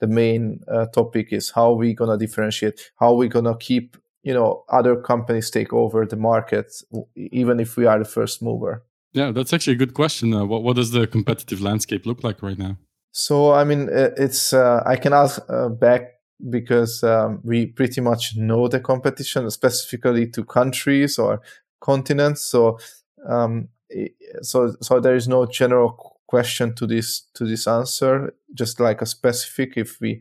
the 0.00 0.06
main 0.06 0.60
uh, 0.68 0.86
topic 0.86 1.32
is 1.32 1.50
how 1.50 1.72
we 1.72 1.94
gonna 1.94 2.18
differentiate, 2.18 2.80
how 2.98 3.12
we 3.12 3.28
gonna 3.28 3.56
keep 3.58 3.96
you 4.22 4.32
know 4.32 4.64
other 4.70 4.96
companies 4.96 5.50
take 5.50 5.72
over 5.72 6.06
the 6.06 6.16
market, 6.16 6.72
even 7.16 7.60
if 7.60 7.76
we 7.76 7.84
are 7.86 7.98
the 7.98 8.04
first 8.06 8.42
mover. 8.42 8.84
Yeah, 9.12 9.32
that's 9.32 9.52
actually 9.52 9.74
a 9.74 9.82
good 9.84 9.92
question. 9.92 10.32
Uh, 10.32 10.46
what 10.46 10.62
what 10.62 10.76
does 10.76 10.92
the 10.92 11.06
competitive 11.06 11.60
landscape 11.60 12.06
look 12.06 12.24
like 12.24 12.42
right 12.42 12.58
now? 12.58 12.78
So 13.12 13.52
I 13.52 13.64
mean, 13.64 13.88
it's 13.92 14.54
uh, 14.54 14.82
I 14.86 14.96
can 14.96 15.12
ask 15.12 15.42
uh, 15.50 15.68
back 15.68 16.02
because 16.50 17.02
um, 17.04 17.40
we 17.44 17.66
pretty 17.66 18.00
much 18.00 18.34
know 18.36 18.68
the 18.68 18.80
competition 18.80 19.50
specifically 19.50 20.26
to 20.28 20.44
countries 20.44 21.18
or 21.18 21.40
continents. 21.80 22.44
So 22.50 22.78
um, 23.28 23.68
so 24.42 24.74
so 24.80 25.00
there 25.00 25.14
is 25.14 25.28
no 25.28 25.46
general 25.46 26.18
question 26.26 26.74
to 26.74 26.86
this 26.86 27.22
to 27.34 27.44
this 27.44 27.66
answer 27.66 28.34
just 28.54 28.80
like 28.80 29.00
a 29.00 29.06
specific 29.06 29.74
if 29.76 30.00
we 30.00 30.20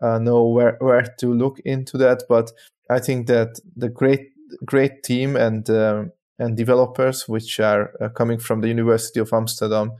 uh, 0.00 0.18
know 0.18 0.46
where 0.46 0.76
where 0.80 1.06
to 1.18 1.32
look 1.34 1.58
into 1.64 1.98
that. 1.98 2.22
But 2.28 2.52
i 2.90 2.98
think 2.98 3.26
that 3.26 3.60
the 3.76 3.88
great 3.88 4.32
great 4.64 5.02
team 5.02 5.36
and 5.36 5.68
uh, 5.70 6.04
and 6.38 6.56
developers 6.56 7.28
which 7.28 7.60
are 7.60 7.92
uh, 8.00 8.08
coming 8.08 8.38
from 8.38 8.60
the 8.60 8.68
university 8.68 9.20
of 9.20 9.32
amsterdam 9.32 9.92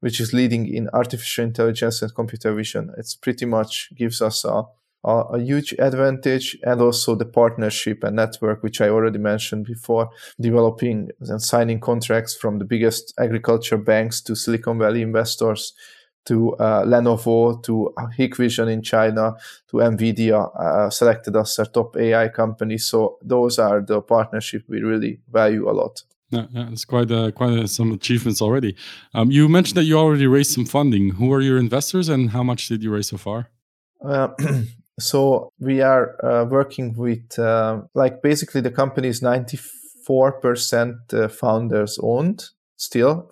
which 0.00 0.20
is 0.20 0.32
leading 0.32 0.66
in 0.66 0.88
artificial 0.92 1.44
intelligence 1.44 2.02
and 2.02 2.14
computer 2.14 2.54
vision 2.54 2.90
it's 2.96 3.14
pretty 3.14 3.46
much 3.46 3.90
gives 3.94 4.22
us 4.22 4.44
a 4.44 4.62
uh, 5.04 5.24
a 5.32 5.38
huge 5.38 5.72
advantage 5.78 6.56
and 6.62 6.80
also 6.80 7.14
the 7.14 7.24
partnership 7.24 8.04
and 8.04 8.16
network 8.16 8.62
which 8.62 8.80
i 8.80 8.88
already 8.88 9.18
mentioned 9.18 9.64
before 9.64 10.10
developing 10.40 11.10
and 11.20 11.42
signing 11.42 11.80
contracts 11.80 12.34
from 12.36 12.58
the 12.58 12.64
biggest 12.64 13.14
agriculture 13.18 13.78
banks 13.78 14.20
to 14.20 14.34
silicon 14.34 14.78
valley 14.78 15.02
investors 15.02 15.72
to 16.26 16.54
uh, 16.56 16.84
lenovo 16.84 17.62
to 17.62 17.92
hikvision 18.18 18.70
in 18.70 18.82
china 18.82 19.34
to 19.68 19.78
nvidia 19.78 20.50
uh, 20.58 20.90
selected 20.90 21.34
us 21.34 21.58
a 21.58 21.64
top 21.64 21.96
ai 21.96 22.28
company 22.28 22.76
so 22.76 23.18
those 23.22 23.58
are 23.58 23.80
the 23.80 24.00
partnership 24.02 24.62
we 24.68 24.80
really 24.80 25.18
value 25.30 25.68
a 25.68 25.72
lot 25.72 26.02
yeah, 26.30 26.46
yeah, 26.52 26.68
it's 26.70 26.84
quite 26.84 27.10
uh, 27.10 27.32
quite 27.32 27.58
uh, 27.58 27.66
some 27.66 27.90
achievements 27.90 28.40
already. 28.40 28.76
Um, 29.14 29.32
you 29.32 29.48
mentioned 29.48 29.76
that 29.78 29.84
you 29.84 29.98
already 29.98 30.28
raised 30.28 30.52
some 30.52 30.64
funding. 30.64 31.10
Who 31.10 31.32
are 31.32 31.40
your 31.40 31.58
investors, 31.58 32.08
and 32.08 32.30
how 32.30 32.44
much 32.44 32.68
did 32.68 32.84
you 32.84 32.92
raise 32.92 33.08
so 33.08 33.16
far? 33.16 33.50
Uh, 34.00 34.28
So 35.00 35.52
we 35.58 35.80
are 35.80 36.16
uh, 36.24 36.44
working 36.44 36.94
with 36.94 37.38
uh, 37.38 37.82
like 37.94 38.22
basically 38.22 38.60
the 38.60 38.70
company 38.70 39.08
is 39.08 39.20
94% 39.20 41.12
uh, 41.12 41.28
founders 41.28 41.98
owned 42.02 42.44
still, 42.76 43.30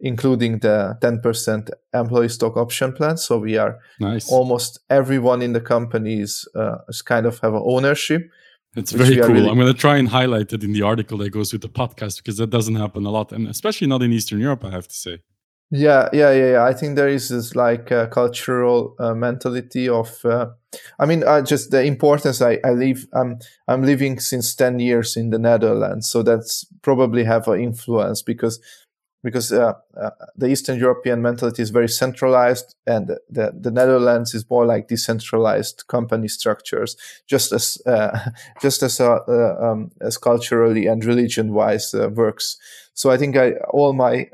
including 0.00 0.58
the 0.58 0.96
10% 1.00 1.70
employee 1.94 2.28
stock 2.28 2.56
option 2.56 2.92
plan. 2.92 3.16
So 3.16 3.38
we 3.38 3.56
are 3.56 3.78
nice. 4.00 4.30
almost 4.30 4.80
everyone 4.90 5.42
in 5.42 5.52
the 5.52 5.60
company 5.60 6.20
is, 6.20 6.48
uh, 6.56 6.78
is 6.88 7.02
kind 7.02 7.26
of 7.26 7.38
have 7.40 7.54
ownership. 7.54 8.28
It's 8.76 8.92
very 8.92 9.16
cool. 9.16 9.28
Really... 9.28 9.48
I'm 9.48 9.56
going 9.56 9.72
to 9.72 9.78
try 9.78 9.96
and 9.96 10.08
highlight 10.08 10.52
it 10.52 10.62
in 10.62 10.72
the 10.72 10.82
article 10.82 11.18
that 11.18 11.30
goes 11.30 11.52
with 11.52 11.62
the 11.62 11.68
podcast 11.68 12.18
because 12.18 12.36
that 12.38 12.50
doesn't 12.50 12.76
happen 12.76 13.04
a 13.04 13.10
lot, 13.10 13.32
and 13.32 13.48
especially 13.48 13.88
not 13.88 14.02
in 14.02 14.12
Eastern 14.12 14.40
Europe, 14.40 14.64
I 14.64 14.70
have 14.70 14.86
to 14.86 14.94
say. 14.94 15.18
Yeah, 15.72 16.08
yeah, 16.12 16.32
yeah. 16.32 16.64
I 16.64 16.72
think 16.74 16.96
there 16.96 17.08
is 17.08 17.28
this 17.28 17.54
like 17.54 17.92
uh, 17.92 18.06
cultural 18.08 18.96
uh, 18.98 19.14
mentality 19.14 19.88
of. 19.88 20.24
Uh, 20.24 20.48
I 20.98 21.06
mean, 21.06 21.22
uh, 21.22 21.42
just 21.42 21.70
the 21.70 21.82
importance. 21.84 22.42
I 22.42 22.58
I 22.64 22.70
live. 22.72 23.06
I'm 23.14 23.38
I'm 23.68 23.82
living 23.82 24.18
since 24.18 24.54
ten 24.56 24.80
years 24.80 25.16
in 25.16 25.30
the 25.30 25.38
Netherlands, 25.38 26.10
so 26.10 26.22
that's 26.24 26.66
probably 26.82 27.22
have 27.24 27.46
an 27.46 27.60
influence 27.60 28.20
because 28.20 28.58
because 29.22 29.52
uh, 29.52 29.74
uh, 30.00 30.10
the 30.36 30.46
Eastern 30.46 30.78
European 30.78 31.20
mentality 31.20 31.62
is 31.62 31.70
very 31.70 31.88
centralized, 31.88 32.74
and 32.86 33.08
the, 33.28 33.52
the 33.58 33.70
Netherlands 33.70 34.34
is 34.34 34.48
more 34.48 34.64
like 34.64 34.88
decentralized 34.88 35.86
company 35.88 36.28
structures, 36.28 36.96
just 37.26 37.52
as 37.52 37.80
uh, 37.86 38.18
just 38.62 38.82
as 38.82 39.00
uh, 39.00 39.18
uh, 39.28 39.56
um, 39.60 39.90
as 40.00 40.16
culturally 40.16 40.86
and 40.86 41.04
religion 41.04 41.52
wise 41.52 41.94
uh, 41.94 42.08
works. 42.08 42.56
So 42.94 43.10
I 43.10 43.16
think 43.16 43.36
I, 43.36 43.52
all 43.70 43.92
my 43.92 44.28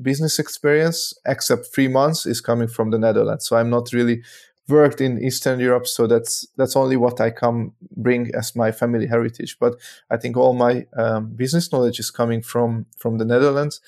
business 0.00 0.38
experience, 0.38 1.12
except 1.26 1.66
three 1.74 1.88
months, 1.88 2.24
is 2.26 2.40
coming 2.40 2.68
from 2.68 2.90
the 2.90 2.98
Netherlands. 2.98 3.46
So 3.46 3.56
I'm 3.56 3.68
not 3.68 3.92
really 3.92 4.22
worked 4.66 5.00
in 5.00 5.22
Eastern 5.22 5.60
Europe, 5.60 5.86
so 5.86 6.06
that's 6.06 6.46
that's 6.56 6.76
only 6.76 6.96
what 6.96 7.20
I 7.20 7.30
come 7.30 7.72
bring 7.96 8.30
as 8.34 8.54
my 8.54 8.72
family 8.72 9.06
heritage. 9.06 9.58
But 9.58 9.74
I 10.10 10.16
think 10.16 10.36
all 10.36 10.54
my 10.54 10.86
um, 10.96 11.34
business 11.34 11.72
knowledge 11.72 11.98
is 11.98 12.10
coming 12.10 12.42
from 12.42 12.86
from 12.96 13.18
the 13.18 13.24
Netherlands 13.24 13.80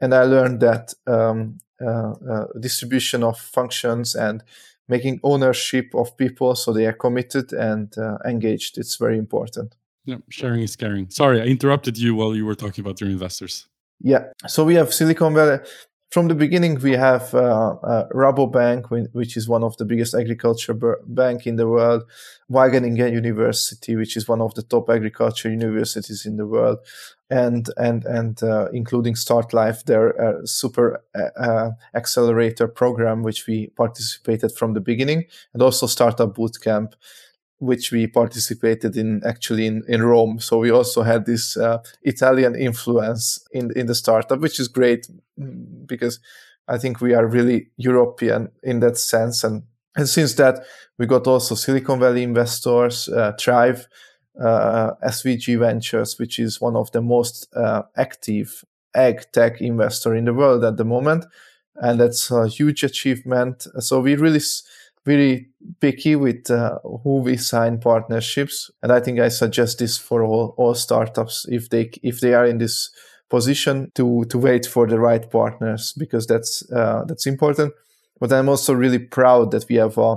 and 0.00 0.14
I 0.14 0.24
learned 0.24 0.60
that 0.60 0.94
um, 1.06 1.58
uh, 1.80 2.12
uh, 2.12 2.46
distribution 2.58 3.22
of 3.22 3.38
functions 3.38 4.14
and 4.14 4.42
making 4.88 5.20
ownership 5.22 5.94
of 5.94 6.16
people 6.16 6.54
so 6.54 6.72
they 6.72 6.86
are 6.86 6.92
committed 6.92 7.52
and 7.52 7.96
uh, 7.98 8.18
engaged. 8.24 8.78
It's 8.78 8.96
very 8.96 9.18
important. 9.18 9.74
Yeah, 10.04 10.18
sharing 10.30 10.62
is 10.62 10.76
caring. 10.76 11.10
Sorry, 11.10 11.40
I 11.40 11.46
interrupted 11.46 11.98
you 11.98 12.14
while 12.14 12.34
you 12.36 12.46
were 12.46 12.54
talking 12.54 12.82
about 12.82 13.00
your 13.00 13.10
investors. 13.10 13.66
Yeah, 14.00 14.26
so 14.46 14.64
we 14.64 14.74
have 14.76 14.94
Silicon 14.94 15.34
Valley. 15.34 15.58
From 16.12 16.28
the 16.28 16.34
beginning, 16.34 16.80
we 16.80 16.92
have 16.92 17.34
uh, 17.34 17.74
uh, 17.82 18.08
Rabobank, 18.10 18.90
which 19.12 19.36
is 19.36 19.48
one 19.48 19.64
of 19.64 19.76
the 19.76 19.84
biggest 19.84 20.14
agriculture 20.14 20.74
bank 21.04 21.46
in 21.46 21.56
the 21.56 21.66
world, 21.66 22.04
Wageningen 22.50 23.12
University, 23.12 23.96
which 23.96 24.16
is 24.16 24.28
one 24.28 24.40
of 24.40 24.54
the 24.54 24.62
top 24.62 24.88
agriculture 24.88 25.50
universities 25.50 26.24
in 26.24 26.36
the 26.36 26.46
world, 26.46 26.78
and 27.30 27.68
and 27.76 28.04
and 28.04 28.42
uh, 28.42 28.68
including 28.72 29.16
Start 29.16 29.52
Life, 29.52 29.84
their 29.84 30.20
uh, 30.20 30.46
super 30.46 31.02
uh, 31.14 31.40
uh, 31.40 31.70
accelerator 31.94 32.68
program, 32.68 33.22
which 33.22 33.46
we 33.46 33.68
participated 33.68 34.52
from 34.52 34.74
the 34.74 34.80
beginning, 34.80 35.24
and 35.52 35.62
also 35.62 35.86
Startup 35.86 36.34
Bootcamp, 36.34 36.92
which 37.58 37.90
we 37.90 38.06
participated 38.06 38.96
in 38.96 39.22
actually 39.24 39.66
in, 39.66 39.82
in 39.88 40.02
Rome. 40.02 40.38
So 40.38 40.58
we 40.58 40.70
also 40.70 41.02
had 41.02 41.26
this 41.26 41.56
uh, 41.56 41.78
Italian 42.02 42.54
influence 42.54 43.44
in 43.52 43.72
in 43.76 43.86
the 43.86 43.94
startup, 43.94 44.40
which 44.40 44.60
is 44.60 44.68
great 44.68 45.08
mm, 45.38 45.86
because 45.86 46.20
I 46.68 46.78
think 46.78 47.00
we 47.00 47.14
are 47.14 47.26
really 47.26 47.70
European 47.76 48.50
in 48.62 48.80
that 48.80 48.98
sense, 48.98 49.42
and 49.42 49.64
and 49.96 50.08
since 50.08 50.34
that 50.34 50.64
we 50.98 51.06
got 51.06 51.26
also 51.26 51.56
Silicon 51.56 51.98
Valley 51.98 52.22
investors, 52.22 53.08
uh, 53.08 53.32
Thrive 53.38 53.88
SVG 54.40 55.58
Ventures, 55.58 56.18
which 56.18 56.38
is 56.38 56.60
one 56.60 56.76
of 56.76 56.90
the 56.92 57.00
most 57.00 57.48
uh, 57.54 57.82
active 57.96 58.64
ag 58.94 59.22
tech 59.32 59.60
investor 59.60 60.14
in 60.14 60.24
the 60.24 60.34
world 60.34 60.64
at 60.64 60.76
the 60.76 60.84
moment, 60.84 61.24
and 61.76 62.00
that's 62.00 62.30
a 62.30 62.48
huge 62.48 62.82
achievement. 62.82 63.66
So 63.80 64.00
we 64.00 64.16
really 64.16 64.40
really 65.04 65.48
picky 65.80 66.16
with 66.16 66.50
uh, 66.50 66.78
who 66.82 67.20
we 67.20 67.36
sign 67.36 67.78
partnerships, 67.78 68.70
and 68.82 68.92
I 68.92 69.00
think 69.00 69.20
I 69.20 69.28
suggest 69.28 69.78
this 69.78 69.96
for 69.96 70.24
all, 70.24 70.54
all 70.56 70.74
startups 70.74 71.46
if 71.48 71.70
they 71.70 71.90
if 72.02 72.20
they 72.20 72.34
are 72.34 72.46
in 72.46 72.58
this 72.58 72.90
position 73.28 73.90
to 73.94 74.24
to 74.26 74.38
wait 74.38 74.66
for 74.66 74.86
the 74.86 74.98
right 74.98 75.30
partners 75.30 75.94
because 75.96 76.26
that's 76.26 76.70
uh, 76.70 77.04
that's 77.06 77.26
important. 77.26 77.72
But 78.18 78.32
I'm 78.32 78.48
also 78.48 78.72
really 78.72 78.98
proud 78.98 79.50
that 79.50 79.66
we 79.68 79.76
have 79.76 79.98
a 79.98 80.16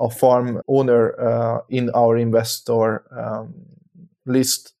a 0.00 0.10
farm 0.10 0.62
owner 0.68 1.18
uh, 1.20 1.60
in 1.68 1.90
our 1.94 2.16
investor 2.16 3.04
um, 3.16 3.54
list 4.26 4.74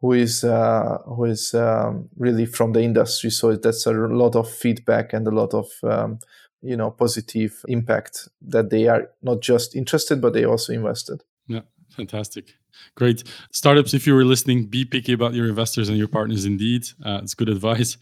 who 0.00 0.12
is 0.12 0.44
uh, 0.44 0.98
who 1.06 1.24
is 1.24 1.54
um, 1.54 2.08
really 2.16 2.46
from 2.46 2.72
the 2.72 2.82
industry. 2.82 3.30
So 3.30 3.56
that's 3.56 3.86
a 3.86 3.92
lot 3.92 4.36
of 4.36 4.50
feedback 4.50 5.14
and 5.14 5.26
a 5.26 5.30
lot 5.30 5.54
of 5.54 5.66
um, 5.82 6.18
you 6.60 6.76
know 6.76 6.90
positive 6.90 7.64
impact 7.68 8.28
that 8.42 8.70
they 8.70 8.86
are 8.88 9.10
not 9.22 9.40
just 9.40 9.74
interested 9.74 10.20
but 10.20 10.34
they 10.34 10.44
also 10.44 10.72
invested. 10.72 11.22
Yeah, 11.46 11.62
fantastic. 11.94 12.54
Great. 12.96 13.22
Startups, 13.52 13.94
if 13.94 14.06
you 14.06 14.14
were 14.14 14.24
listening, 14.24 14.66
be 14.66 14.84
picky 14.84 15.12
about 15.12 15.34
your 15.34 15.48
investors 15.48 15.88
and 15.88 15.96
your 15.96 16.08
partners 16.08 16.44
indeed. 16.44 16.86
Uh, 17.04 17.20
it's 17.22 17.34
good 17.34 17.48
advice. 17.48 17.96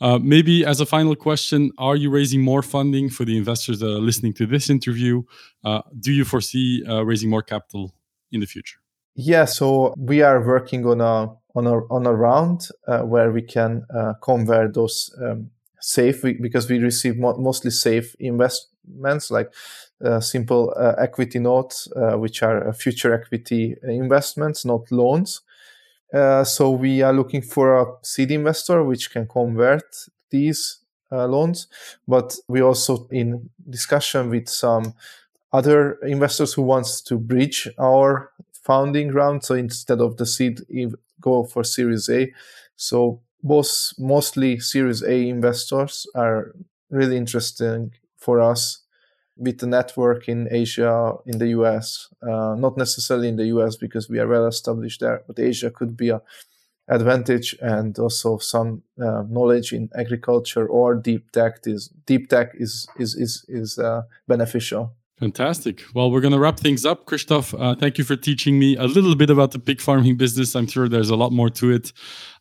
Uh, 0.00 0.18
maybe 0.18 0.64
as 0.64 0.80
a 0.80 0.86
final 0.86 1.14
question, 1.14 1.70
are 1.78 1.96
you 1.96 2.10
raising 2.10 2.40
more 2.40 2.62
funding 2.62 3.10
for 3.10 3.24
the 3.24 3.36
investors 3.36 3.80
that 3.80 3.86
are 3.86 4.00
listening 4.00 4.32
to 4.34 4.46
this 4.46 4.70
interview? 4.70 5.22
Uh, 5.64 5.82
do 6.00 6.12
you 6.12 6.24
foresee 6.24 6.84
uh, 6.88 7.04
raising 7.04 7.30
more 7.30 7.42
capital 7.42 7.94
in 8.32 8.40
the 8.40 8.46
future? 8.46 8.78
Yeah, 9.14 9.44
so 9.44 9.94
we 9.96 10.22
are 10.22 10.44
working 10.44 10.84
on 10.86 11.00
a 11.00 11.32
on 11.54 11.66
a 11.66 11.76
on 11.90 12.06
a 12.06 12.12
round 12.12 12.66
uh, 12.88 13.02
where 13.02 13.30
we 13.30 13.42
can 13.42 13.86
uh, 13.94 14.14
convert 14.20 14.74
those 14.74 15.14
um, 15.22 15.50
safe 15.80 16.22
because 16.40 16.68
we 16.68 16.78
receive 16.78 17.16
mo- 17.16 17.36
mostly 17.36 17.70
safe 17.70 18.16
investments 18.86 19.30
like 19.30 19.52
uh, 20.04 20.20
simple 20.20 20.74
uh, 20.76 20.94
equity 20.98 21.38
notes, 21.38 21.88
uh, 21.96 22.16
which 22.18 22.42
are 22.42 22.72
future 22.72 23.14
equity 23.14 23.76
investments, 23.82 24.64
not 24.64 24.90
loans. 24.90 25.42
so 26.44 26.70
we 26.70 27.02
are 27.02 27.12
looking 27.12 27.42
for 27.42 27.80
a 27.80 27.86
seed 28.02 28.30
investor 28.30 28.84
which 28.84 29.10
can 29.10 29.26
convert 29.26 30.08
these 30.30 30.80
loans, 31.10 31.68
but 32.06 32.36
we 32.48 32.60
also 32.60 33.06
in 33.10 33.50
discussion 33.68 34.30
with 34.30 34.48
some 34.48 34.94
other 35.52 35.94
investors 36.02 36.54
who 36.54 36.62
wants 36.62 37.00
to 37.00 37.16
bridge 37.16 37.68
our 37.78 38.32
founding 38.52 39.12
round. 39.12 39.44
So 39.44 39.54
instead 39.54 40.00
of 40.00 40.16
the 40.16 40.26
seed, 40.26 40.60
go 41.20 41.44
for 41.44 41.64
Series 41.64 42.08
A. 42.08 42.32
So 42.76 43.20
both 43.42 43.92
mostly 43.98 44.58
Series 44.58 45.02
A 45.02 45.28
investors 45.28 46.06
are 46.14 46.54
really 46.90 47.16
interesting 47.16 47.92
for 48.24 48.40
us 48.40 48.80
with 49.36 49.58
the 49.58 49.66
network 49.66 50.28
in 50.28 50.48
Asia, 50.50 51.14
in 51.26 51.38
the 51.38 51.48
US, 51.58 52.08
uh, 52.22 52.54
not 52.56 52.76
necessarily 52.76 53.28
in 53.28 53.36
the 53.36 53.46
US 53.56 53.76
because 53.76 54.08
we 54.08 54.18
are 54.18 54.28
well 54.28 54.46
established 54.46 55.00
there, 55.00 55.22
but 55.26 55.38
Asia 55.38 55.70
could 55.70 55.96
be 55.96 56.10
a 56.10 56.22
advantage 56.88 57.56
and 57.62 57.98
also 57.98 58.36
some 58.38 58.82
uh, 59.00 59.22
knowledge 59.28 59.72
in 59.72 59.88
agriculture 59.94 60.66
or 60.66 60.94
deep 60.94 61.30
tech 61.32 61.60
is 61.64 61.88
deep 62.06 62.28
tech 62.28 62.52
is 62.54 62.86
is 62.98 63.14
is 63.14 63.44
is 63.48 63.78
uh, 63.78 64.02
beneficial. 64.28 64.92
Fantastic. 65.20 65.82
Well, 65.94 66.10
we're 66.10 66.20
going 66.20 66.32
to 66.32 66.40
wrap 66.40 66.58
things 66.58 66.84
up. 66.84 67.06
Christoph, 67.06 67.54
uh, 67.54 67.76
thank 67.76 67.98
you 67.98 68.04
for 68.04 68.16
teaching 68.16 68.58
me 68.58 68.76
a 68.76 68.84
little 68.84 69.14
bit 69.14 69.30
about 69.30 69.52
the 69.52 69.60
pig 69.60 69.80
farming 69.80 70.16
business. 70.16 70.56
I'm 70.56 70.66
sure 70.66 70.88
there's 70.88 71.10
a 71.10 71.14
lot 71.14 71.30
more 71.30 71.50
to 71.50 71.70
it. 71.70 71.92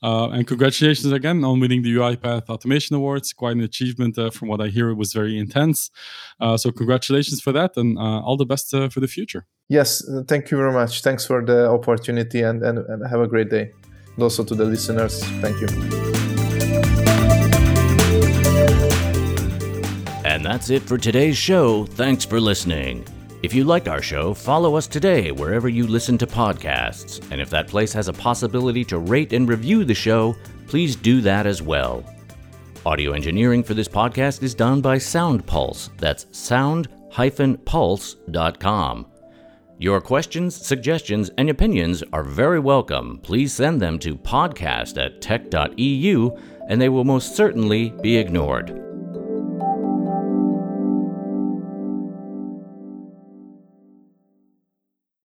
Uh, 0.01 0.29
and 0.29 0.47
congratulations 0.47 1.11
again 1.11 1.43
on 1.43 1.59
winning 1.59 1.83
the 1.83 1.93
UiPath 1.93 2.49
Automation 2.49 2.95
Awards. 2.95 3.31
Quite 3.31 3.55
an 3.55 3.61
achievement 3.61 4.17
uh, 4.17 4.31
from 4.31 4.47
what 4.47 4.59
I 4.59 4.69
hear. 4.69 4.89
It 4.89 4.95
was 4.95 5.13
very 5.13 5.37
intense. 5.37 5.91
Uh, 6.39 6.57
so, 6.57 6.71
congratulations 6.71 7.41
for 7.41 7.51
that 7.51 7.77
and 7.77 7.97
uh, 7.97 8.21
all 8.21 8.37
the 8.37 8.45
best 8.45 8.73
uh, 8.73 8.89
for 8.89 9.01
the 9.01 9.07
future. 9.07 9.45
Yes, 9.69 10.03
thank 10.27 10.49
you 10.49 10.57
very 10.57 10.73
much. 10.73 11.03
Thanks 11.03 11.25
for 11.27 11.45
the 11.45 11.69
opportunity 11.69 12.41
and, 12.41 12.63
and, 12.63 12.79
and 12.79 13.07
have 13.07 13.21
a 13.21 13.27
great 13.27 13.49
day. 13.49 13.71
And 14.15 14.23
also 14.23 14.43
to 14.43 14.55
the 14.55 14.65
listeners, 14.65 15.23
thank 15.41 15.61
you. 15.61 16.12
And 20.43 20.51
that's 20.51 20.69
it 20.69 20.83
for 20.83 20.97
today's 20.97 21.37
show. 21.37 21.85
Thanks 21.85 22.25
for 22.25 22.37
listening. 22.37 23.07
If 23.43 23.53
you 23.53 23.63
like 23.63 23.87
our 23.87 24.01
show, 24.01 24.33
follow 24.33 24.75
us 24.75 24.87
today 24.87 25.31
wherever 25.31 25.69
you 25.69 25.87
listen 25.87 26.17
to 26.17 26.27
podcasts. 26.27 27.25
And 27.31 27.39
if 27.39 27.49
that 27.51 27.69
place 27.69 27.93
has 27.93 28.09
a 28.09 28.13
possibility 28.13 28.83
to 28.85 28.99
rate 28.99 29.31
and 29.31 29.47
review 29.47 29.85
the 29.85 29.93
show, 29.93 30.35
please 30.67 30.97
do 30.97 31.21
that 31.21 31.45
as 31.45 31.61
well. 31.61 32.03
Audio 32.85 33.13
engineering 33.13 33.63
for 33.63 33.73
this 33.73 33.87
podcast 33.87 34.43
is 34.43 34.53
done 34.53 34.81
by 34.81 34.97
SoundPulse. 34.97 35.91
That's 35.97 36.25
sound-pulse.com. 36.37 39.05
Your 39.79 40.01
questions, 40.01 40.55
suggestions, 40.57 41.31
and 41.37 41.49
opinions 41.49 42.03
are 42.11 42.25
very 42.25 42.59
welcome. 42.59 43.21
Please 43.23 43.53
send 43.53 43.81
them 43.81 43.97
to 43.99 44.17
podcast 44.17 45.01
at 45.01 45.21
tech.eu 45.21 46.37
and 46.67 46.81
they 46.81 46.89
will 46.89 47.05
most 47.05 47.37
certainly 47.37 47.91
be 48.01 48.17
ignored. 48.17 48.92